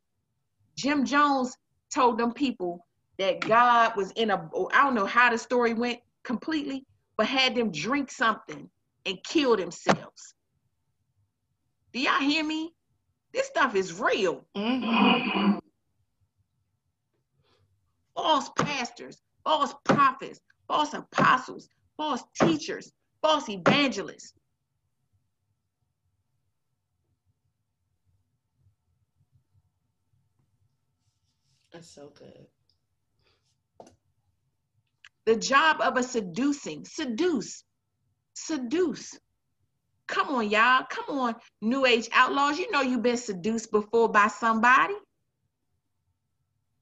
[0.77, 1.57] Jim Jones
[1.95, 2.85] told them people
[3.17, 6.85] that God was in a, I don't know how the story went completely,
[7.17, 8.69] but had them drink something
[9.05, 10.35] and kill themselves.
[11.93, 12.73] Do y'all hear me?
[13.33, 14.45] This stuff is real.
[14.57, 15.59] Mm-hmm.
[18.15, 22.91] False pastors, false prophets, false apostles, false teachers,
[23.21, 24.33] false evangelists.
[31.75, 32.47] That's so good.
[35.25, 37.65] The job of a seducing, seduce,
[38.33, 39.19] seduce.
[40.07, 40.85] Come on, y'all.
[40.89, 42.57] Come on, New Age outlaws.
[42.57, 44.93] You know you've been seduced before by somebody.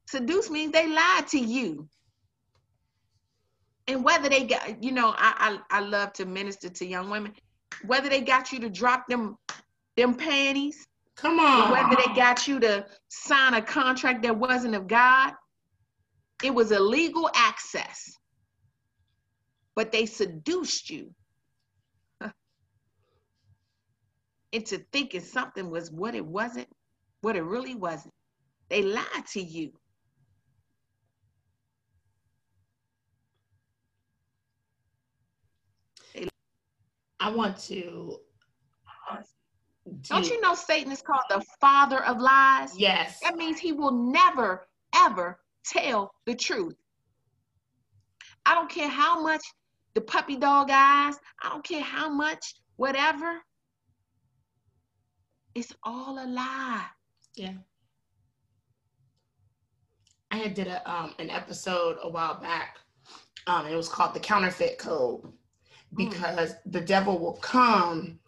[0.06, 1.88] Seduce means they lied to you.
[3.88, 7.32] And whether they got, you know, I, I I love to minister to young women.
[7.84, 9.38] Whether they got you to drop them
[9.96, 11.70] them panties, Come on.
[11.70, 15.32] whether they got you to sign a contract that wasn't of God,
[16.42, 18.16] it was illegal access.
[19.76, 21.14] But they seduced you
[24.52, 26.68] into thinking something was what it wasn't,
[27.22, 28.14] what it really wasn't.
[28.68, 29.72] They lied to you.
[37.24, 38.18] I want to.
[40.02, 42.78] Don't you know Satan is called the father of lies?
[42.78, 43.20] Yes.
[43.22, 46.76] That means he will never, ever tell the truth.
[48.46, 49.42] I don't care how much
[49.94, 53.40] the puppy dog eyes, I don't care how much whatever.
[55.54, 56.86] It's all a lie.
[57.36, 57.52] Yeah.
[60.30, 62.78] I had did a um an episode a while back.
[63.46, 66.08] Um, it was called the counterfeit code Hmm.
[66.08, 68.18] because the devil will come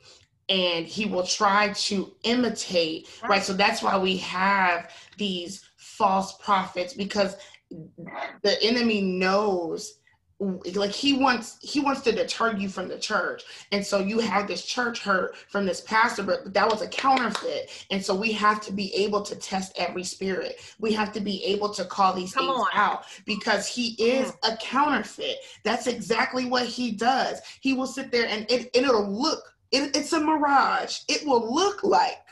[0.48, 3.30] and he will try to imitate right.
[3.30, 3.42] Right.
[3.42, 7.36] so that's why we have these false prophets because
[7.70, 9.98] the enemy knows
[10.38, 13.42] like he wants he wants to deter you from the church
[13.72, 17.70] and so you have this church hurt from this pastor but that was a counterfeit
[17.90, 21.42] and so we have to be able to test every spirit we have to be
[21.42, 22.66] able to call these Come things on.
[22.74, 24.52] out because he is mm.
[24.52, 29.10] a counterfeit that's exactly what he does he will sit there and it and it'll
[29.10, 31.00] look it, it's a mirage.
[31.08, 32.26] It will look like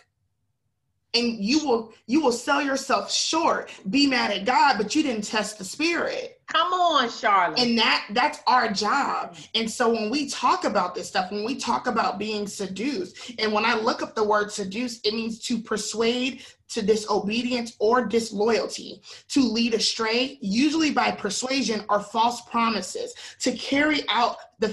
[1.14, 5.22] and you will you will sell yourself short be mad at god but you didn't
[5.24, 7.58] test the spirit Come on, Charlotte.
[7.58, 11.56] and that that's our job and so when we talk about this stuff when we
[11.56, 15.58] talk about being seduced and when i look up the word seduce it means to
[15.58, 23.52] persuade to disobedience or disloyalty to lead astray usually by persuasion or false promises to
[23.52, 24.68] carry out the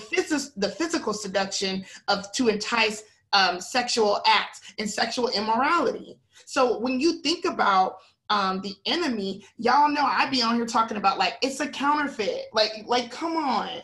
[0.57, 3.03] the physical seduction of to entice
[3.33, 7.97] um, sexual acts and sexual immorality so when you think about
[8.31, 12.45] um, the enemy, y'all know I be on here talking about like it's a counterfeit.
[12.53, 13.81] Like, like, come on.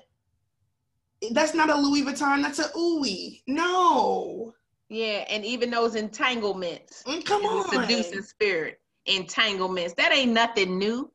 [1.32, 3.42] That's not a Louis Vuitton, that's a ooey.
[3.46, 4.54] No.
[4.88, 7.04] yeah, and even those entanglements.
[7.06, 7.88] Mm, Come on.
[7.88, 8.80] seducing spirit.
[9.06, 9.94] Entanglements.
[9.96, 11.12] That ain't nothing new.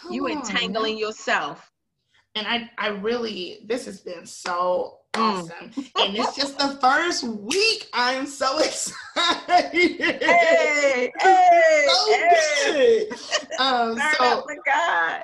[0.00, 0.38] Come you on.
[0.38, 1.70] entangling yourself.
[2.34, 5.20] And I, I really, this has been so Mm.
[5.20, 5.72] awesome.
[5.98, 7.88] and it's just the first week.
[7.92, 10.00] I am so excited.
[10.22, 13.06] Hey, hey, so hey.
[13.08, 13.12] good.
[13.58, 15.22] Um, Turn so God.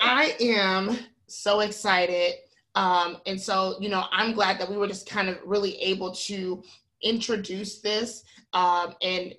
[0.00, 2.34] I am so excited.
[2.74, 6.12] Um, and so, you know, I'm glad that we were just kind of really able
[6.12, 6.62] to
[7.02, 9.34] introduce this um, and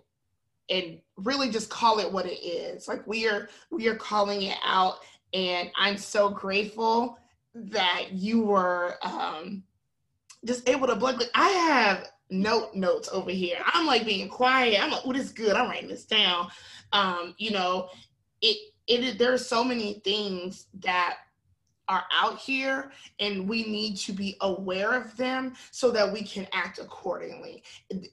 [0.70, 2.88] and really just call it what it is.
[2.88, 5.00] Like we are we are calling it out,
[5.34, 7.18] and I'm so grateful
[7.54, 9.64] that you were um,
[10.46, 10.94] just able to.
[10.94, 13.60] Like I have note notes over here.
[13.66, 14.82] I'm like being quiet.
[14.82, 15.56] I'm like, oh, this is good.
[15.56, 16.48] I'm writing this down.
[16.92, 17.90] Um, you know,
[18.42, 18.58] it
[18.88, 21.18] it is there are so many things that
[21.90, 26.48] are out here and we need to be aware of them so that we can
[26.54, 27.62] act accordingly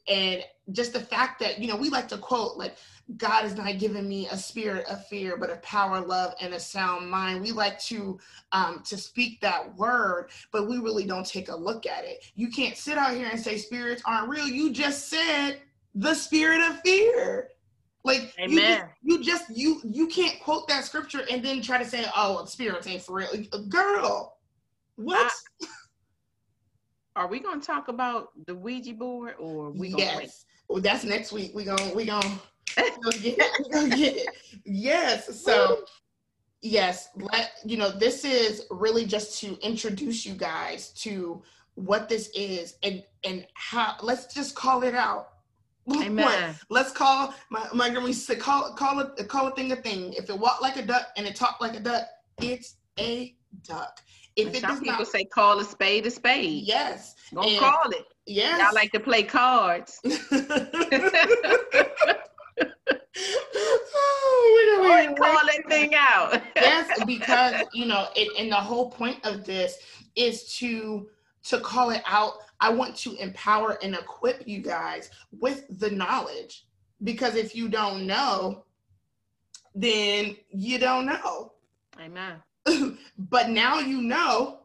[0.08, 0.42] and
[0.72, 2.76] just the fact that you know we like to quote like
[3.16, 6.60] god has not given me a spirit of fear but of power love and a
[6.60, 8.18] sound mind we like to
[8.52, 12.48] um to speak that word but we really don't take a look at it you
[12.48, 15.58] can't sit out here and say spirits aren't real you just said
[15.94, 17.48] the spirit of fear
[18.04, 21.84] like you just, you just you you can't quote that scripture and then try to
[21.84, 23.28] say, "Oh, spirits ain't for real."
[23.68, 24.38] Girl,
[24.96, 25.32] what?
[27.16, 30.24] Are we gonna talk about the Ouija board or we gonna wait?
[30.24, 31.52] yes, well, that's next week.
[31.54, 32.40] We gonna we gonna
[32.76, 33.66] we get it.
[33.74, 34.28] We get it.
[34.64, 35.42] Yes.
[35.42, 35.84] So
[36.62, 41.42] yes, let you know this is really just to introduce you guys to
[41.74, 43.96] what this is and and how.
[44.02, 45.28] Let's just call it out.
[45.90, 46.54] Amen.
[46.68, 50.12] Let's call my my grandma used to call call it call a thing a thing.
[50.12, 52.04] If it walked like a duck and it talked like a duck,
[52.40, 53.34] it's a
[53.64, 54.00] duck.
[54.36, 56.62] If some people not, say call a spade a spade.
[56.64, 58.04] yes, Gonna and- call it.
[58.26, 58.60] yes.
[58.60, 60.00] Y'all like to play cards.
[63.16, 66.40] oh, we're gonna call that thing out.
[66.56, 69.78] yes, because you know, it, and the whole point of this
[70.16, 71.08] is to
[71.44, 72.34] to call it out.
[72.60, 76.66] I want to empower and equip you guys with the knowledge,
[77.02, 78.64] because if you don't know,
[79.74, 81.52] then you don't know.
[81.98, 82.36] Amen.
[83.18, 84.60] but now you know,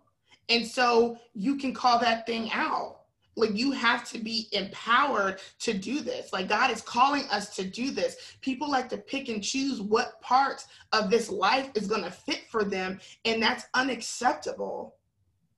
[0.49, 3.04] and so you can call that thing out.
[3.35, 6.31] Like you have to be empowered to do this.
[6.31, 8.35] Like God is calling us to do this.
[8.41, 12.43] People like to pick and choose what parts of this life is going to fit
[12.49, 14.95] for them, and that's unacceptable.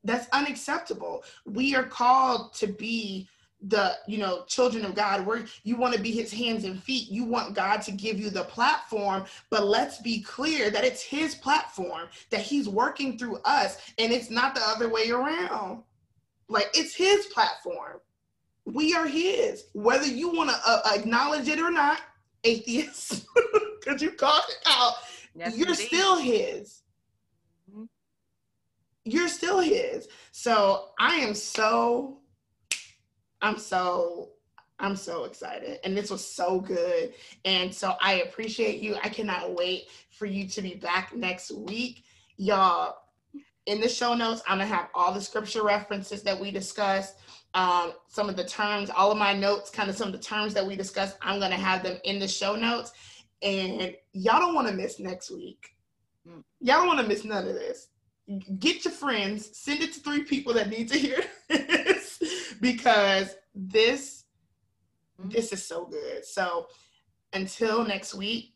[0.04, 1.24] That's unacceptable.
[1.46, 3.28] We are called to be
[3.62, 7.10] the you know children of god where you want to be his hands and feet
[7.10, 11.34] you want god to give you the platform but let's be clear that it's his
[11.34, 15.82] platform that he's working through us and it's not the other way around
[16.50, 18.00] like it's his platform.
[18.66, 19.66] We are his.
[19.74, 22.02] Whether you want to uh, acknowledge it or not
[22.44, 23.26] atheist
[23.80, 24.94] because you called it out
[25.36, 25.88] Yes, you're indeed.
[25.88, 26.82] still his.
[27.72, 27.88] Mhm.
[29.06, 30.08] you're still his.
[30.32, 32.20] So i am so
[33.42, 34.30] i'm so
[34.80, 37.14] i'm so excited and this was so good.
[37.46, 38.96] And so i appreciate you.
[39.04, 42.04] I cannot wait for you to be back next week.
[42.38, 42.96] Y'all
[43.68, 47.16] in the show notes i'm gonna have all the scripture references that we discussed
[47.54, 50.54] um, some of the terms all of my notes kind of some of the terms
[50.54, 52.92] that we discussed i'm gonna have them in the show notes
[53.42, 55.76] and y'all don't want to miss next week.
[56.60, 57.88] Y'all don't want to miss none of this.
[58.60, 62.22] Get your friends, send it to three people that need to hear this
[62.60, 64.26] because this
[65.20, 66.26] this is so good.
[66.26, 66.68] So
[67.34, 68.54] until next week,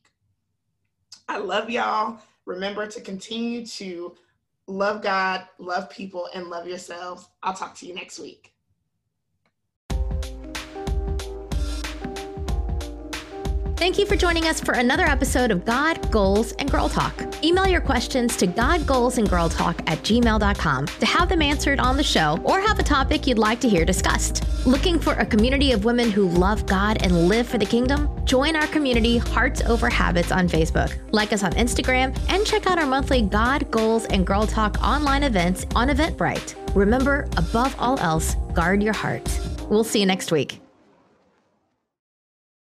[1.27, 2.19] I love y'all.
[2.45, 4.15] Remember to continue to
[4.67, 7.27] love God, love people, and love yourselves.
[7.43, 8.50] I'll talk to you next week.
[13.81, 17.15] Thank you for joining us for another episode of God, Goals, and Girl Talk.
[17.43, 22.61] Email your questions to godgoalsandgirltalk at gmail.com to have them answered on the show or
[22.61, 24.43] have a topic you'd like to hear discussed.
[24.67, 28.07] Looking for a community of women who love God and live for the kingdom?
[28.23, 30.95] Join our community Hearts Over Habits on Facebook.
[31.11, 35.23] Like us on Instagram and check out our monthly God, Goals, and Girl Talk online
[35.23, 36.53] events on Eventbrite.
[36.75, 39.27] Remember, above all else, guard your heart.
[39.71, 40.60] We'll see you next week.